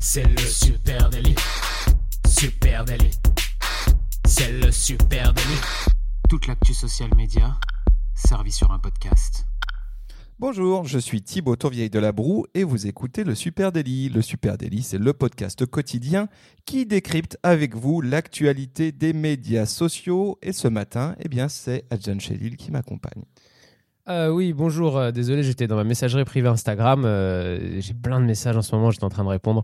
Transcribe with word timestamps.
C'est 0.00 0.22
le 0.22 0.38
super 0.38 1.10
délit. 1.10 1.34
Super 2.24 2.84
délit. 2.84 3.10
C'est 4.24 4.52
le 4.52 4.70
super 4.70 5.34
délit. 5.34 5.60
Toute 6.28 6.46
l'actu 6.46 6.72
social 6.72 7.10
média 7.16 7.58
servie 8.14 8.52
sur 8.52 8.70
un 8.70 8.78
podcast. 8.78 9.44
Bonjour, 10.38 10.86
je 10.86 11.00
suis 11.00 11.20
Thibaut 11.20 11.56
Tourvieille 11.56 11.90
de 11.90 11.98
la 11.98 12.12
Broue 12.12 12.46
et 12.54 12.62
vous 12.62 12.86
écoutez 12.86 13.24
le 13.24 13.34
Super 13.34 13.72
Daily. 13.72 14.08
Le 14.08 14.22
Super 14.22 14.56
Daily, 14.56 14.84
c'est 14.84 14.98
le 14.98 15.12
podcast 15.12 15.66
quotidien 15.66 16.28
qui 16.64 16.86
décrypte 16.86 17.36
avec 17.42 17.74
vous 17.74 18.00
l'actualité 18.00 18.92
des 18.92 19.12
médias 19.12 19.66
sociaux. 19.66 20.38
Et 20.42 20.52
ce 20.52 20.68
matin, 20.68 21.16
eh 21.18 21.28
bien, 21.28 21.48
c'est 21.48 21.84
Adjan 21.90 22.20
Chelil 22.20 22.56
qui 22.56 22.70
m'accompagne. 22.70 23.24
Euh, 24.08 24.28
oui, 24.30 24.54
bonjour. 24.54 24.96
euh, 24.96 25.10
désolé, 25.10 25.42
j'étais 25.42 25.66
dans 25.66 25.76
ma 25.76 25.84
messagerie 25.84 26.24
privée 26.24 26.48
Instagram. 26.48 27.02
euh, 27.04 27.78
J'ai 27.80 27.92
plein 27.92 28.20
de 28.20 28.24
messages 28.24 28.56
en 28.56 28.62
ce 28.62 28.74
moment, 28.74 28.90
j'étais 28.90 29.04
en 29.04 29.10
train 29.10 29.24
de 29.24 29.28
répondre. 29.28 29.62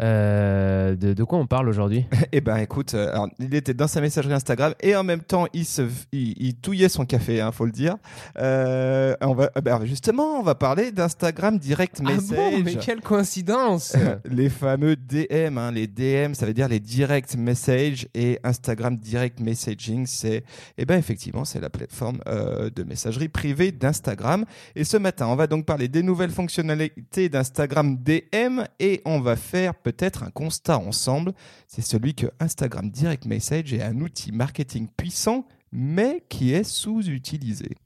Euh, 0.00 0.96
de, 0.96 1.12
de 1.12 1.24
quoi 1.24 1.38
on 1.38 1.46
parle 1.46 1.68
aujourd'hui? 1.68 2.06
Eh 2.32 2.40
ben, 2.40 2.56
écoute, 2.56 2.94
euh, 2.94 3.12
alors, 3.12 3.28
il 3.38 3.54
était 3.54 3.74
dans 3.74 3.86
sa 3.86 4.00
messagerie 4.00 4.34
Instagram 4.34 4.74
et 4.80 4.96
en 4.96 5.04
même 5.04 5.20
temps, 5.20 5.46
il 5.52 5.64
se, 5.64 5.82
il, 6.10 6.34
il 6.42 6.56
touillait 6.56 6.88
son 6.88 7.04
café, 7.04 7.40
hein, 7.40 7.52
faut 7.52 7.64
le 7.64 7.70
dire. 7.70 7.96
Euh, 8.38 9.14
on 9.20 9.34
va, 9.34 9.50
ben, 9.62 9.84
justement, 9.84 10.40
on 10.40 10.42
va 10.42 10.56
parler 10.56 10.90
d'Instagram 10.90 11.58
Direct 11.58 12.00
Message. 12.00 12.36
Ah 12.36 12.50
bon, 12.56 12.62
mais 12.64 12.74
quelle 12.74 13.02
coïncidence 13.02 13.96
les 14.24 14.48
fameux 14.48 14.96
DM, 14.96 15.58
hein, 15.58 15.70
les 15.70 15.86
DM, 15.86 16.34
ça 16.34 16.44
veut 16.44 16.54
dire 16.54 16.66
les 16.66 16.80
direct 16.80 17.36
message 17.36 18.08
et 18.14 18.40
Instagram 18.42 18.96
direct 18.96 19.38
messaging, 19.38 20.06
c'est, 20.06 20.42
eh 20.76 20.84
ben 20.84 20.98
effectivement, 20.98 21.44
c'est 21.44 21.60
la 21.60 21.70
plateforme 21.70 22.18
euh, 22.26 22.68
de 22.68 22.82
messagerie 22.82 23.28
privée 23.28 23.70
d'Instagram. 23.70 24.44
Et 24.74 24.82
ce 24.82 24.96
matin, 24.96 25.28
on 25.28 25.36
va 25.36 25.46
donc 25.46 25.66
parler 25.66 25.86
des 25.86 26.02
nouvelles 26.02 26.30
fonctionnalités 26.30 27.28
d'Instagram 27.28 27.96
DM 27.96 28.62
et 28.80 29.02
on 29.04 29.20
va 29.20 29.36
faire 29.36 29.74
peut-être 29.84 30.24
un 30.24 30.30
constat 30.30 30.78
ensemble. 30.78 31.32
C'est 31.68 31.82
celui 31.82 32.14
que 32.16 32.26
Instagram 32.40 32.90
direct 32.90 33.26
message 33.26 33.72
est 33.72 33.82
un 33.82 34.00
outil 34.00 34.32
marketing 34.32 34.88
puissant, 34.96 35.46
mais 35.70 36.24
qui 36.28 36.52
est 36.52 36.64
sous-utilisé. 36.64 37.76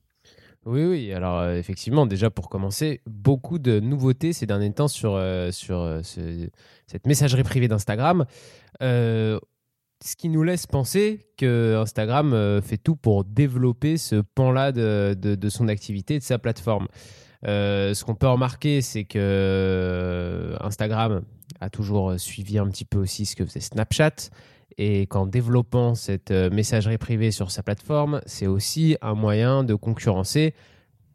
Oui, 0.65 0.85
oui. 0.85 1.13
Alors, 1.13 1.39
euh, 1.41 1.57
effectivement, 1.57 2.05
déjà 2.07 2.31
pour 2.31 2.49
commencer, 2.49 3.01
beaucoup 3.07 3.59
de 3.59 3.81
nouveautés 3.81 4.33
ces 4.33 4.45
derniers 4.47 4.73
temps 4.73 4.89
sur, 4.89 5.15
euh, 5.15 5.51
sur 5.51 5.81
euh, 5.81 6.01
ce- 6.03 6.49
cette 6.87 7.07
messagerie 7.07 7.43
privée 7.43 7.69
d'Instagram. 7.69 8.25
Ce 8.81 10.15
qui 10.17 10.29
nous 10.29 10.45
laisse 10.45 10.67
penser 10.67 11.27
que 11.37 11.77
Instagram 11.81 12.61
fait 12.63 12.77
tout 12.79 12.95
pour 12.95 13.25
développer 13.25 13.97
ce 13.97 14.17
pan-là 14.17 14.71
de, 14.71 15.15
de- 15.19 15.49
son 15.49 15.67
activité, 15.67 16.19
de 16.21 16.23
sa 16.25 16.39
plateforme. 16.39 16.87
Ce 17.45 18.05
qu'on 18.05 18.15
peut 18.15 18.29
remarquer, 18.29 18.81
c'est 18.81 19.05
que 19.05 20.55
Instagram 20.61 21.23
a 21.61 21.71
toujours 21.71 22.19
suivi 22.19 22.59
un 22.59 22.69
petit 22.69 22.85
peu 22.85 22.99
aussi 22.99 23.27
ce 23.27 23.37
que 23.37 23.45
faisait 23.45 23.61
Snapchat. 23.61 24.31
Et 24.81 25.07
qu'en 25.07 25.27
développant 25.27 25.97
cette 25.97 26.31
euh, 26.31 26.51
messagerie 26.51 26.99
privée 26.99 27.33
sur 27.33 27.51
sa 27.51 27.65
plateforme, 27.65 28.21
c'est 28.27 28.47
aussi 28.47 28.97
un 29.03 29.15
moyen 29.15 29.65
de 29.65 29.75
concurrencer 29.75 30.55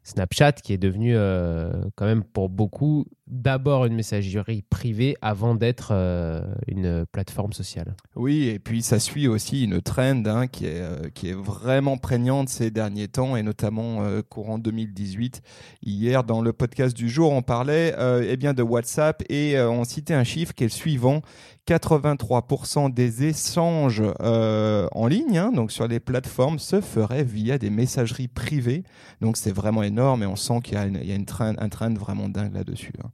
Snapchat, 0.02 0.52
qui 0.52 0.74
est 0.74 0.78
devenu 0.78 1.16
euh, 1.16 1.72
quand 1.94 2.04
même 2.04 2.24
pour 2.24 2.50
beaucoup 2.50 3.06
d'abord 3.26 3.86
une 3.86 3.94
messagerie 3.94 4.62
privée 4.62 5.16
avant 5.22 5.54
d'être 5.54 5.88
euh, 5.92 6.42
une 6.68 7.06
plateforme 7.10 7.52
sociale. 7.52 7.94
Oui, 8.16 8.48
et 8.48 8.58
puis 8.58 8.82
ça 8.82 8.98
suit 8.98 9.28
aussi 9.28 9.64
une 9.64 9.80
trend 9.80 10.26
hein, 10.26 10.46
qui, 10.46 10.66
est, 10.66 10.80
euh, 10.80 11.08
qui 11.14 11.30
est 11.30 11.34
vraiment 11.34 11.96
prégnante 11.96 12.48
ces 12.50 12.70
derniers 12.70 13.08
temps, 13.08 13.36
et 13.36 13.42
notamment 13.42 14.02
euh, 14.02 14.20
courant 14.22 14.58
2018. 14.58 15.40
Hier, 15.82 16.22
dans 16.24 16.42
le 16.42 16.52
podcast 16.52 16.94
du 16.94 17.08
jour, 17.08 17.32
on 17.32 17.42
parlait 17.42 17.94
eh 18.26 18.36
bien, 18.36 18.52
de 18.52 18.62
WhatsApp 18.62 19.22
et 19.28 19.58
on 19.60 19.84
citait 19.84 20.14
un 20.14 20.24
chiffre 20.24 20.52
qui 20.54 20.64
est 20.64 20.68
le 20.68 20.72
suivant. 20.72 21.22
83% 21.66 22.92
des 22.92 23.24
échanges 23.24 24.02
en 24.20 25.06
ligne, 25.06 25.38
hein, 25.38 25.52
donc 25.52 25.72
sur 25.72 25.88
les 25.88 26.00
plateformes, 26.00 26.58
se 26.58 26.80
feraient 26.80 27.24
via 27.24 27.58
des 27.58 27.70
messageries 27.70 28.28
privées. 28.28 28.84
Donc 29.20 29.36
c'est 29.36 29.52
vraiment 29.52 29.82
énorme 29.82 30.22
et 30.22 30.26
on 30.26 30.36
sent 30.36 30.60
qu'il 30.62 30.74
y 30.74 30.76
a, 30.76 30.86
une, 30.86 31.00
il 31.02 31.24
un 31.40 31.94
vraiment 31.94 32.28
dingue 32.28 32.54
là-dessus. 32.54 32.92
hein. 33.02 33.10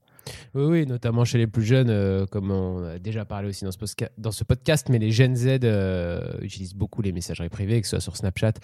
Oui, 0.55 0.65
oui, 0.65 0.87
notamment 0.87 1.25
chez 1.25 1.39
les 1.39 1.47
plus 1.47 1.65
jeunes, 1.65 1.91
euh, 1.91 2.27
comme 2.27 2.51
on 2.51 2.85
a 2.85 2.99
déjà 2.99 3.25
parlé 3.25 3.49
aussi 3.49 3.65
dans 3.65 4.33
ce, 4.33 4.45
podcast, 4.45 4.89
mais 4.89 4.99
les 4.99 5.11
Gen 5.11 5.37
Z 5.37 5.61
euh, 5.65 6.33
utilisent 6.41 6.75
beaucoup 6.75 7.03
les 7.03 7.13
messageries 7.13 7.49
privées, 7.49 7.81
que 7.81 7.87
ce 7.87 7.97
soit 7.97 8.01
sur 8.01 8.17
Snapchat, 8.17 8.55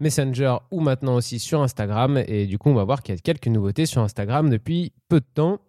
Messenger 0.00 0.56
ou 0.70 0.80
maintenant 0.80 1.14
aussi 1.14 1.38
sur 1.38 1.62
Instagram. 1.62 2.22
Et 2.26 2.46
du 2.46 2.58
coup, 2.58 2.70
on 2.70 2.74
va 2.74 2.84
voir 2.84 3.02
qu'il 3.02 3.14
y 3.14 3.18
a 3.18 3.20
quelques 3.20 3.48
nouveautés 3.48 3.86
sur 3.86 4.02
Instagram 4.02 4.50
depuis 4.50 4.92
peu 5.08 5.20
de 5.20 5.26
temps. 5.34 5.60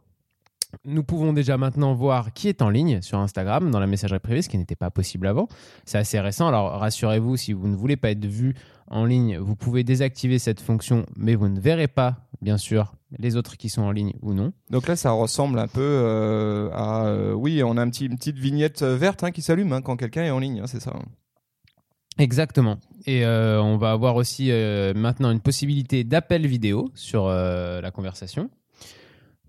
Nous 0.83 1.03
pouvons 1.03 1.31
déjà 1.31 1.57
maintenant 1.57 1.93
voir 1.93 2.33
qui 2.33 2.49
est 2.49 2.61
en 2.61 2.69
ligne 2.69 3.01
sur 3.01 3.19
Instagram 3.19 3.71
dans 3.71 3.79
la 3.79 3.87
messagerie 3.87 4.19
privée, 4.19 4.41
ce 4.41 4.49
qui 4.49 4.57
n'était 4.57 4.75
pas 4.75 4.91
possible 4.91 5.27
avant. 5.27 5.47
C'est 5.85 5.97
assez 5.97 6.19
récent. 6.19 6.47
Alors 6.47 6.79
rassurez-vous, 6.79 7.37
si 7.37 7.53
vous 7.53 7.67
ne 7.67 7.75
voulez 7.75 7.95
pas 7.95 8.11
être 8.11 8.25
vu 8.25 8.53
en 8.89 9.05
ligne, 9.05 9.37
vous 9.37 9.55
pouvez 9.55 9.83
désactiver 9.83 10.39
cette 10.39 10.61
fonction, 10.61 11.05
mais 11.15 11.35
vous 11.35 11.47
ne 11.47 11.59
verrez 11.59 11.87
pas, 11.87 12.26
bien 12.41 12.57
sûr, 12.57 12.93
les 13.17 13.35
autres 13.35 13.57
qui 13.57 13.69
sont 13.69 13.81
en 13.81 13.91
ligne 13.91 14.13
ou 14.21 14.33
non. 14.33 14.53
Donc 14.69 14.87
là, 14.87 14.95
ça 14.95 15.11
ressemble 15.11 15.59
un 15.59 15.67
peu 15.67 15.81
euh, 15.81 16.69
à... 16.71 17.05
euh, 17.07 17.33
oui, 17.33 17.63
on 17.63 17.77
a 17.77 17.81
un 17.81 17.89
petit, 17.89 18.05
une 18.05 18.17
petite 18.17 18.37
vignette 18.37 18.81
euh, 18.81 18.95
verte 18.95 19.23
hein, 19.23 19.31
qui 19.31 19.41
s'allume 19.41 19.73
hein, 19.73 19.81
quand 19.81 19.97
quelqu'un 19.97 20.23
est 20.23 20.31
en 20.31 20.39
ligne, 20.39 20.59
hein, 20.59 20.67
c'est 20.67 20.79
ça. 20.79 20.93
Exactement. 22.17 22.77
Et 23.05 23.25
euh, 23.25 23.61
on 23.61 23.77
va 23.77 23.91
avoir 23.91 24.15
aussi 24.15 24.51
maintenant 24.95 25.31
une 25.31 25.39
possibilité 25.39 26.03
d'appel 26.03 26.47
vidéo 26.47 26.91
sur 26.95 27.27
la 27.27 27.91
conversation. 27.91 28.49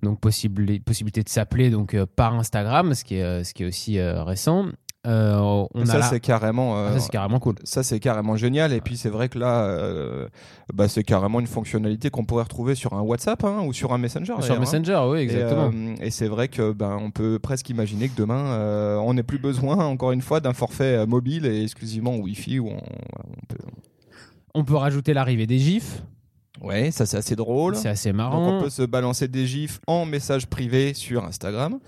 Donc 0.02 0.20
possible, 0.20 0.78
possibilité 0.80 1.22
de 1.22 1.28
s'appeler 1.28 1.70
donc 1.70 1.96
par 2.04 2.34
Instagram, 2.34 2.94
ce 2.94 3.04
qui 3.04 3.16
est, 3.16 3.42
ce 3.42 3.54
qui 3.54 3.62
est 3.62 3.66
aussi 3.66 4.00
récent. 4.00 4.66
Euh, 5.06 5.38
on 5.74 5.84
ça, 5.86 6.02
c'est 6.02 6.20
carrément... 6.20 6.76
euh, 6.76 6.88
Ah, 6.90 6.94
ça, 6.94 7.00
c'est 7.00 7.10
carrément 7.10 7.38
cool. 7.38 7.54
ça, 7.62 7.82
c'est 7.82 8.00
carrément 8.00 8.36
génial. 8.36 8.72
Et 8.72 8.80
puis, 8.80 8.96
c'est 8.96 9.08
vrai 9.08 9.28
que 9.28 9.38
là, 9.38 9.62
euh, 9.62 10.28
bah, 10.74 10.88
c'est 10.88 11.04
carrément 11.04 11.40
une 11.40 11.46
fonctionnalité 11.46 12.10
qu'on 12.10 12.24
pourrait 12.24 12.42
retrouver 12.42 12.74
sur 12.74 12.92
un 12.94 13.00
WhatsApp 13.00 13.42
hein, 13.44 13.62
ou 13.64 13.72
sur 13.72 13.92
un 13.92 13.98
Messenger. 13.98 14.24
Sur 14.24 14.38
d'ailleurs, 14.38 14.56
hein. 14.56 14.60
Messenger, 14.60 15.00
oui, 15.08 15.18
exactement. 15.20 15.70
euh, 15.72 15.94
Et, 16.00 16.10
c'est 16.10 16.26
vrai 16.26 16.48
que 16.48 16.72
ben 16.72 16.98
on 17.00 17.10
peut 17.10 17.38
presque 17.38 17.70
imaginer 17.70 18.08
que 18.08 18.16
demain 18.16 18.46
euh, 18.52 18.96
on 18.96 19.14
n'ait 19.14 19.22
plus 19.22 19.38
besoin 19.38 19.76
encore 19.86 20.10
une 20.12 20.20
fois 20.20 20.40
d'un 20.40 20.52
forfait 20.52 20.98
euh, 20.98 21.06
mobile 21.06 21.46
et 21.46 21.62
exclusivement 21.62 22.16
Wi-Fi 22.16 22.58
où 22.58 22.68
on, 22.68 22.76
on 22.76 23.46
peut. 23.48 23.58
On 24.54 24.64
peut 24.64 24.76
rajouter 24.76 25.14
l'arrivée 25.14 25.46
des 25.46 25.58
gifs. 25.58 26.02
Ouais, 26.60 26.90
ça 26.90 27.06
c'est 27.06 27.16
assez 27.18 27.36
drôle. 27.36 27.76
C'est 27.76 27.88
assez 27.88 28.08
Donc 28.10 28.16
marrant. 28.16 28.58
on 28.58 28.60
peut 28.62 28.70
se 28.70 28.82
balancer 28.82 29.28
des 29.28 29.46
gifs 29.46 29.78
en 29.86 30.04
message 30.06 30.48
privé 30.48 30.92
sur 30.92 31.24
Instagram. 31.24 31.78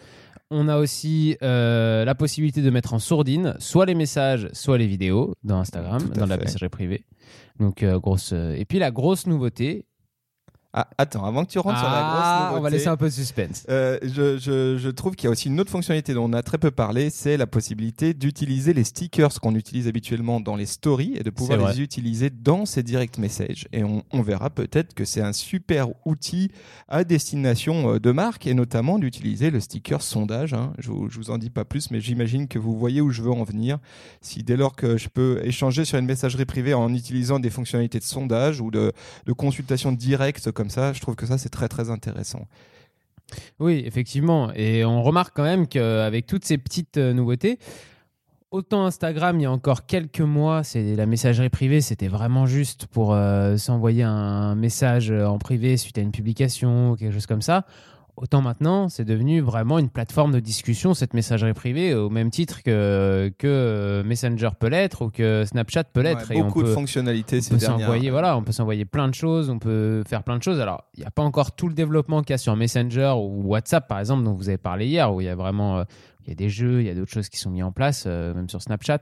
On 0.53 0.67
a 0.69 0.79
aussi 0.79 1.37
euh, 1.43 2.05
la 2.05 2.15
possibilité 2.17 2.61
de 2.61 2.71
mettre 2.71 2.93
en 2.93 2.99
sourdine 2.99 3.55
soit 3.61 3.87
les 3.87 3.95
messages, 3.95 4.49
soit 4.53 4.79
les 4.79 4.87
vidéos 4.89 5.35
dans 5.45 5.59
Instagram, 5.59 6.03
dans 6.17 6.27
la 6.27 6.37
messagerie 6.37 6.69
privée. 6.69 7.05
Donc, 7.61 7.83
euh, 7.85 8.01
grosse. 8.01 8.33
euh, 8.33 8.57
Et 8.57 8.65
puis, 8.65 8.79
la 8.81 8.91
grosse 8.91 9.27
nouveauté. 9.27 9.87
Ah, 10.73 10.89
attends, 10.99 11.25
avant 11.25 11.45
que 11.45 11.51
tu 11.51 11.59
rentres 11.59 11.81
sur 11.81 11.89
la 11.89 11.99
Ah, 11.99 12.13
grosse 12.13 12.43
nouveauté. 12.45 12.59
on 12.61 12.63
va 12.63 12.71
laisser 12.71 12.87
un 12.87 12.97
peu 12.97 13.07
de 13.07 13.13
suspense. 13.13 13.65
Euh, 13.69 13.99
je, 14.05 14.39
je- 14.39 14.79
je 14.79 14.89
trouve 14.91 15.17
qu'il 15.17 15.25
y 15.25 15.27
a 15.27 15.31
aussi 15.33 15.49
une 15.49 15.59
autre 15.59 15.71
fonctionnalité 15.73 16.15
dont 16.15 16.31
on 16.31 16.33
a 16.33 16.45
très 16.45 16.59
peu 16.59 16.71
parlé, 16.71 17.11
c'est 17.11 17.37
la 17.37 17.49
possibilité 17.49 18.15
d'utiliser 18.15 18.73
les 18.73 18.85
stickers 18.85 19.41
qu'on 19.41 19.57
utilise 19.57 19.89
habituellement 19.89 20.39
dans 20.39 20.55
les 20.55 20.67
stories 20.67 21.17
et 21.19 21.25
de 21.25 21.31
pouvoir 21.31 21.59
vrai. 21.59 21.73
les 21.75 21.81
utiliser 21.81 22.31
dans 22.31 22.67
ces 22.67 22.85
direct 22.85 23.19
messages. 23.19 23.67
Et 23.73 23.83
on, 23.83 24.05
on 24.13 24.23
verra 24.23 24.49
peut-être 24.49 24.95
que 24.95 25.05
c'est 25.05 25.21
un 25.23 25.33
super 25.33 25.89
outil 26.07 26.53
à 26.87 27.03
destination 27.03 27.95
euh, 27.95 27.99
de 27.99 28.13
marque 28.13 28.47
et 28.47 28.55
notamment 28.55 29.01
d'utiliser 29.01 29.51
le 29.51 29.59
sticker 29.59 30.01
sondage. 30.03 30.55
hein. 30.55 30.73
Je, 30.79 30.93
je 31.09 31.17
vous 31.19 31.31
en 31.33 31.39
dis 31.39 31.51
pas 31.51 31.65
plus, 31.65 31.91
mais 31.91 32.01
j'imagine 32.01 32.47
que 32.47 32.61
vous 32.61 32.79
voyez 32.79 33.01
où 33.01 33.11
je 33.11 33.23
veux 33.23 33.33
en 33.33 33.43
venir. 33.43 33.79
Si 34.21 34.45
dès 34.45 34.57
lors 34.57 34.77
que 34.77 34.97
je 34.97 35.09
peux 35.09 35.41
échanger 35.43 35.85
sur 35.85 35.99
une 35.99 36.07
messagerie 36.07 36.45
privée 36.45 36.75
en 36.75 36.95
utilisant 36.95 37.41
des 37.41 37.51
fonctionnalités 37.51 37.99
de 37.99 38.05
sondage 38.05 38.61
ou 38.61 38.71
de, 38.71 38.93
de 39.27 39.33
consultation 39.33 39.91
directe 39.91 40.53
comme 40.61 40.69
ça, 40.69 40.93
je 40.93 41.01
trouve 41.01 41.17
que 41.17 41.25
ça 41.25 41.39
c'est 41.39 41.49
très 41.49 41.69
très 41.69 41.89
intéressant. 41.89 42.47
Oui, 43.59 43.83
effectivement. 43.87 44.53
Et 44.55 44.85
on 44.85 45.03
remarque 45.03 45.35
quand 45.35 45.45
même 45.45 45.67
qu'avec 45.67 46.27
toutes 46.27 46.45
ces 46.45 46.59
petites 46.59 46.99
euh, 46.99 47.15
nouveautés, 47.15 47.59
autant 48.51 48.85
Instagram, 48.85 49.39
il 49.41 49.45
y 49.45 49.47
a 49.47 49.51
encore 49.51 49.87
quelques 49.87 50.21
mois, 50.21 50.63
c'est 50.63 50.97
la 50.97 51.07
messagerie 51.07 51.49
privée, 51.49 51.81
c'était 51.81 52.09
vraiment 52.09 52.45
juste 52.45 52.87
pour 52.87 53.15
euh, 53.15 53.57
s'envoyer 53.57 54.03
un 54.03 54.55
message 54.55 55.11
en 55.11 55.39
privé 55.39 55.79
suite 55.79 55.97
à 55.97 56.03
une 56.03 56.13
publication 56.13 56.91
ou 56.91 56.97
quelque 56.97 57.15
chose 57.15 57.27
comme 57.27 57.43
ça. 57.43 57.65
Autant 58.23 58.43
maintenant, 58.43 58.91
c'est 58.91 59.07
devenu 59.07 59.41
vraiment 59.41 59.79
une 59.79 59.89
plateforme 59.89 60.31
de 60.33 60.41
discussion, 60.41 60.93
cette 60.93 61.15
messagerie 61.15 61.55
privée, 61.55 61.95
au 61.95 62.11
même 62.11 62.29
titre 62.31 62.63
que, 62.63 63.33
que 63.39 64.03
Messenger 64.05 64.51
peut 64.61 64.67
l'être 64.69 65.07
ou 65.07 65.11
que 65.11 65.45
Snapchat 65.47 65.85
peut 65.85 66.03
l'être. 66.03 66.29
Ouais, 66.29 66.37
Et 66.37 66.43
on 66.43 66.47
beaucoup 66.49 66.61
de 66.63 66.69
peut- 66.69 66.75
fonctionnalités 66.75 67.39
on 67.39 67.41
ces 67.41 67.51
peut 67.55 67.57
dernières. 67.57 67.81
s'envoyer 67.87 68.11
voilà 68.11 68.37
on 68.37 68.43
peut 68.43 68.53
s'envoyer 68.53 68.85
plein 68.85 69.09
de 69.09 69.15
choses 69.15 69.49
on 69.49 69.59
peut 69.59 70.03
faire 70.07 70.23
plein 70.23 70.37
de 70.37 70.43
choses 70.43 70.61
alors 70.61 70.85
il 70.97 71.01
n'y 71.01 71.07
a 71.07 71.11
pas 71.11 71.23
encore 71.23 71.53
tout 71.53 71.67
le 71.69 71.75
développement 71.75 72.21
qu'il 72.21 72.33
y 72.33 72.35
a 72.35 72.39
sur 72.39 72.55
Messenger 72.57 73.15
ou 73.17 73.43
WhatsApp 73.47 73.89
par 73.89 73.99
exemple 74.01 74.23
dont 74.25 74.35
vous 74.35 74.51
avez 74.51 74.59
parlé 74.59 74.87
hier 74.87 75.11
où 75.15 75.23
il 75.23 75.25
y 75.25 75.31
a 75.31 75.35
vraiment 75.35 75.79
euh, 75.79 75.85
Il 76.27 76.29
y 76.29 76.33
a 76.33 76.35
des 76.35 76.51
jeux, 76.51 76.83
il 76.83 76.87
y 76.87 76.91
a 76.91 76.95
d'autres 76.95 77.11
choses 77.11 77.31
qui 77.31 77.39
sont 77.39 77.49
mis 77.51 77.63
en 77.63 77.73
place, 77.73 78.05
euh, 78.07 78.35
même 78.35 78.49
sur 78.51 78.61
Snapchat. 78.61 79.01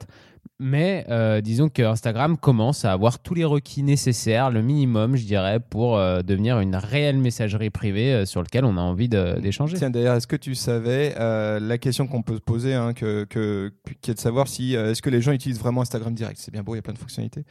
Mais 0.61 1.07
euh, 1.09 1.41
disons 1.41 1.69
que 1.69 1.83
Instagram 1.83 2.37
commence 2.37 2.85
à 2.85 2.91
avoir 2.93 3.21
tous 3.21 3.35
les 3.35 3.45
requis 3.45 3.85
nécessaires, 3.85 4.51
le 4.51 4.61
minimum, 4.61 5.15
je 5.15 5.25
dirais, 5.25 5.61
pour 5.61 5.97
euh, 5.97 6.23
devenir 6.23 6.59
une 6.59 6.75
réelle 6.75 7.19
messagerie 7.19 7.71
privée 7.71 8.13
euh, 8.13 8.27
sur 8.27 8.43
laquelle 8.43 8.65
on 8.65 8.77
a 8.77 8.81
envie 8.81 9.09
d'échanger. 9.09 9.77
Tiens, 9.77 9.91
d'ailleurs, 9.91 10.17
est-ce 10.17 10.27
que 10.27 10.35
tu 10.37 10.55
savais 10.57 11.15
la 11.19 11.79
question 11.79 12.07
qu'on 12.09 12.23
peut 12.23 12.35
se 12.35 12.41
poser, 12.41 12.75
hein, 12.75 12.93
que, 12.93 13.25
que- 13.25 13.73
qui 14.01 14.11
est 14.11 14.15
de 14.15 14.19
savoir 14.19 14.49
si 14.49 14.75
est-ce 14.75 15.01
que 15.01 15.11
les 15.11 15.21
gens 15.21 15.31
utilisent 15.33 15.61
vraiment 15.61 15.83
Instagram 15.83 16.13
Direct? 16.15 16.41
C'est 16.43 16.51
bien 16.51 16.63
beau, 16.65 16.75
il 16.75 16.79
y 16.79 16.81
a 16.81 16.83
plein 16.83 16.93
de 16.95 16.99
fonctionnalités. 16.99 17.45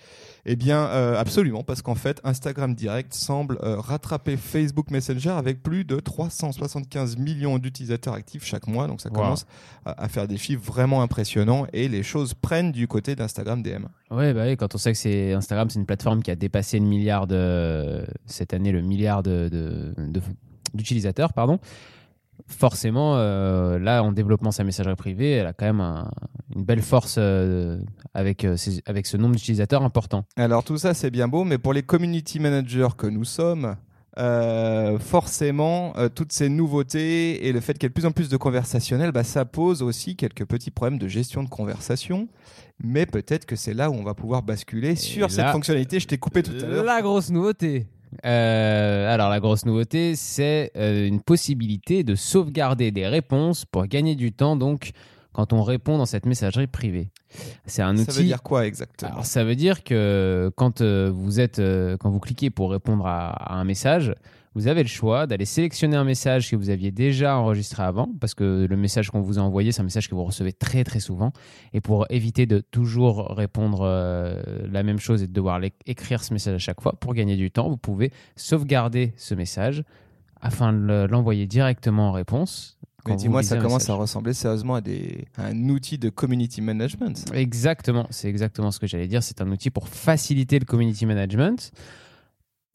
Eh 0.46 0.56
bien, 0.56 0.84
absolument, 1.18 1.64
parce 1.64 1.82
qu'en 1.82 1.96
fait, 1.96 2.20
Instagram 2.24 2.76
Direct 2.76 3.14
semble 3.14 3.58
rattraper 3.62 4.36
Facebook 4.38 4.92
Messenger 4.92 5.30
avec 5.32 5.64
plus 5.64 5.86
de 5.86 6.00
375 6.00 7.18
millions 7.18 7.58
d'utilisateurs 7.58 8.14
actifs 8.14 8.46
chaque 8.46 8.68
mois. 8.68 8.88
Donc, 8.88 9.02
ça 9.02 9.10
Wow. 9.10 9.16
commence 9.16 9.46
à, 9.86 10.04
à 10.04 10.08
faire 10.10 10.28
des 10.28 10.38
chiffres 10.38 10.64
vraiment 10.64 11.02
impressionnants 11.02 11.66
et 11.74 11.88
les 11.88 12.04
choses 12.04 12.34
prennent 12.34 12.72
du 12.78 12.88
côté 12.88 13.16
d'Instagram 13.16 13.62
DM. 13.62 13.86
Ouais, 14.12 14.34
bah 14.34 14.44
oui, 14.46 14.56
quand 14.58 14.74
on 14.74 14.78
sait 14.78 14.92
que 14.94 14.98
c'est 14.98 15.34
Instagram, 15.34 15.70
c'est 15.70 15.80
une 15.80 15.86
plateforme 15.86 16.22
qui 16.24 16.32
a 16.32 16.36
dépassé 16.36 16.80
le 16.80 16.86
milliard 16.86 17.28
de 17.28 18.06
cette 18.26 18.54
année, 18.54 18.72
le 18.72 18.82
milliard 18.82 19.24
de, 19.24 19.50
de- 19.52 19.94
de- 19.98 20.22
d'utilisateurs, 20.74 21.34
pardon. 21.34 21.60
Forcément, 22.48 23.16
euh, 23.18 23.80
là, 23.80 24.04
en 24.04 24.12
développant 24.12 24.52
sa 24.52 24.64
messagerie 24.64 24.96
privée, 24.96 25.32
elle 25.32 25.48
a 25.48 25.54
quand 25.54 25.66
même 25.66 25.82
un- 25.82 26.10
une 26.56 26.64
belle 26.64 26.82
force 26.84 27.16
euh, 27.18 27.80
avec, 28.14 28.46
euh, 28.46 28.56
ces- 28.56 28.82
avec 28.86 29.08
ce 29.08 29.18
nombre 29.18 29.36
d'utilisateurs 29.36 29.84
important. 29.84 30.24
Alors 30.38 30.64
tout 30.64 30.78
ça 30.78 30.94
c'est 30.94 31.10
bien 31.10 31.28
beau, 31.28 31.44
mais 31.44 31.58
pour 31.58 31.74
les 31.74 31.82
community 31.84 32.40
managers 32.40 32.90
que 32.96 33.08
nous 33.08 33.26
sommes, 33.26 33.76
euh, 34.18 34.98
forcément 35.00 35.94
euh, 35.98 36.10
toutes 36.10 36.32
ces 36.32 36.50
nouveautés 36.50 37.48
et 37.48 37.52
le 37.52 37.60
fait 37.60 37.74
qu'il 37.74 37.84
y 37.84 37.86
ait 37.86 37.90
de 37.90 37.94
plus 37.94 38.06
en 38.06 38.12
plus 38.12 38.30
de 38.30 38.38
conversationnel, 38.38 39.12
bah, 39.12 39.24
ça 39.24 39.46
pose 39.46 39.82
aussi 39.82 40.16
quelques 40.16 40.46
petits 40.46 40.72
problèmes 40.72 40.98
de 41.00 41.08
gestion 41.08 41.44
de 41.44 41.50
conversation. 41.50 42.28
Mais 42.84 43.06
peut-être 43.06 43.46
que 43.46 43.56
c'est 43.56 43.74
là 43.74 43.90
où 43.90 43.94
on 43.94 44.04
va 44.04 44.14
pouvoir 44.14 44.44
basculer 44.44 44.96
sur 44.96 45.28
là- 45.28 45.30
cette 45.34 45.48
fonctionnalité. 45.48 46.00
Je 46.00 46.08
t'ai 46.08 46.18
coupé 46.18 46.44
tout 46.44 46.52
à 46.62 46.66
l'heure. 46.68 46.84
La 46.84 47.02
grosse 47.02 47.30
nouveauté. 47.30 47.88
Euh, 48.26 49.14
alors, 49.14 49.30
la 49.30 49.40
grosse 49.40 49.66
nouveauté, 49.66 50.16
c'est 50.16 50.72
une 50.76 51.22
possibilité 51.22 52.04
de 52.04 52.16
sauvegarder 52.16 52.92
des 52.92 53.08
réponses 53.08 53.66
pour 53.66 53.86
gagner 53.88 54.16
du 54.16 54.32
temps, 54.32 54.56
donc, 54.56 54.92
quand 55.38 55.54
on 55.54 55.62
répond 55.62 56.00
dans 56.00 56.08
cette 56.08 56.26
messagerie 56.26 56.66
privée. 56.66 57.12
C'est 57.68 57.84
un 57.84 57.96
Ça 57.96 58.02
outil. 58.02 58.18
veut 58.18 58.24
dire 58.26 58.42
quoi 58.42 58.66
exactement? 58.66 59.12
Alors, 59.12 59.26
ça 59.26 59.44
veut 59.44 59.56
dire 59.56 59.84
que 59.84 60.52
quand 60.56 60.82
euh, 60.82 61.12
vous 61.14 61.40
êtes, 61.40 61.60
euh, 61.60 61.96
quand 61.96 62.10
vous 62.10 62.20
cliquez 62.20 62.50
pour 62.50 62.72
répondre 62.72 63.06
à, 63.06 63.30
à 63.30 63.54
un 63.54 63.64
message, 63.64 64.16
vous 64.56 64.68
avez 64.68 64.82
le 64.82 64.88
choix 64.90 65.28
d'aller 65.28 65.46
sélectionner 65.46 65.96
un 65.96 66.04
message 66.04 66.50
que 66.50 66.56
vous 66.56 66.72
aviez 66.72 66.90
déjà 66.90 67.38
enregistré 67.38 67.84
avant, 67.84 68.10
parce 68.20 68.34
que 68.34 68.66
le 68.68 68.78
message 68.78 69.12
qu'on 69.12 69.22
vous 69.22 69.38
a 69.38 69.42
envoyé, 69.44 69.72
c'est 69.72 69.82
un 69.82 69.84
message 69.84 70.10
que 70.10 70.16
vous 70.16 70.24
recevez 70.24 70.54
très 70.54 70.84
très 70.84 71.00
souvent. 71.00 71.32
Et 71.74 71.82
pour 71.82 72.08
éviter 72.10 72.48
de 72.48 72.62
toujours 72.72 73.28
répondre 73.38 73.82
euh, 73.84 74.42
la 74.72 74.82
même 74.82 74.98
chose 74.98 75.22
et 75.22 75.28
de 75.28 75.34
devoir 75.34 75.62
écrire 75.86 76.24
ce 76.24 76.34
message 76.34 76.56
à 76.56 76.58
chaque 76.58 76.82
fois, 76.82 76.94
pour 77.00 77.14
gagner 77.14 77.36
du 77.36 77.52
temps, 77.52 77.70
vous 77.70 77.78
pouvez 77.78 78.12
sauvegarder 78.36 79.14
ce 79.18 79.36
message 79.36 79.84
afin 80.42 80.74
de 80.74 80.80
le- 80.80 81.06
l'envoyer 81.08 81.46
directement 81.46 82.10
en 82.10 82.12
réponse. 82.12 82.77
Quand 83.08 83.16
dis-moi, 83.16 83.44
ça 83.44 83.58
commence 83.58 83.90
à 83.90 83.94
ressembler 83.94 84.34
sérieusement 84.34 84.76
à, 84.76 84.82
des, 84.82 85.26
à 85.36 85.48
un 85.48 85.70
outil 85.70 85.98
de 85.98 86.10
community 86.10 86.62
management. 86.62 87.26
Exactement, 87.34 88.08
c'est 88.10 88.30
exactement 88.30 88.72
ce 88.72 88.80
que 88.80 88.88
j'allais 88.88 89.08
dire. 89.08 89.24
C'est 89.24 89.42
un 89.42 89.52
outil 89.52 89.70
pour 89.70 89.88
faciliter 89.88 90.60
le 90.60 90.66
community 90.66 91.06
management. 91.06 91.72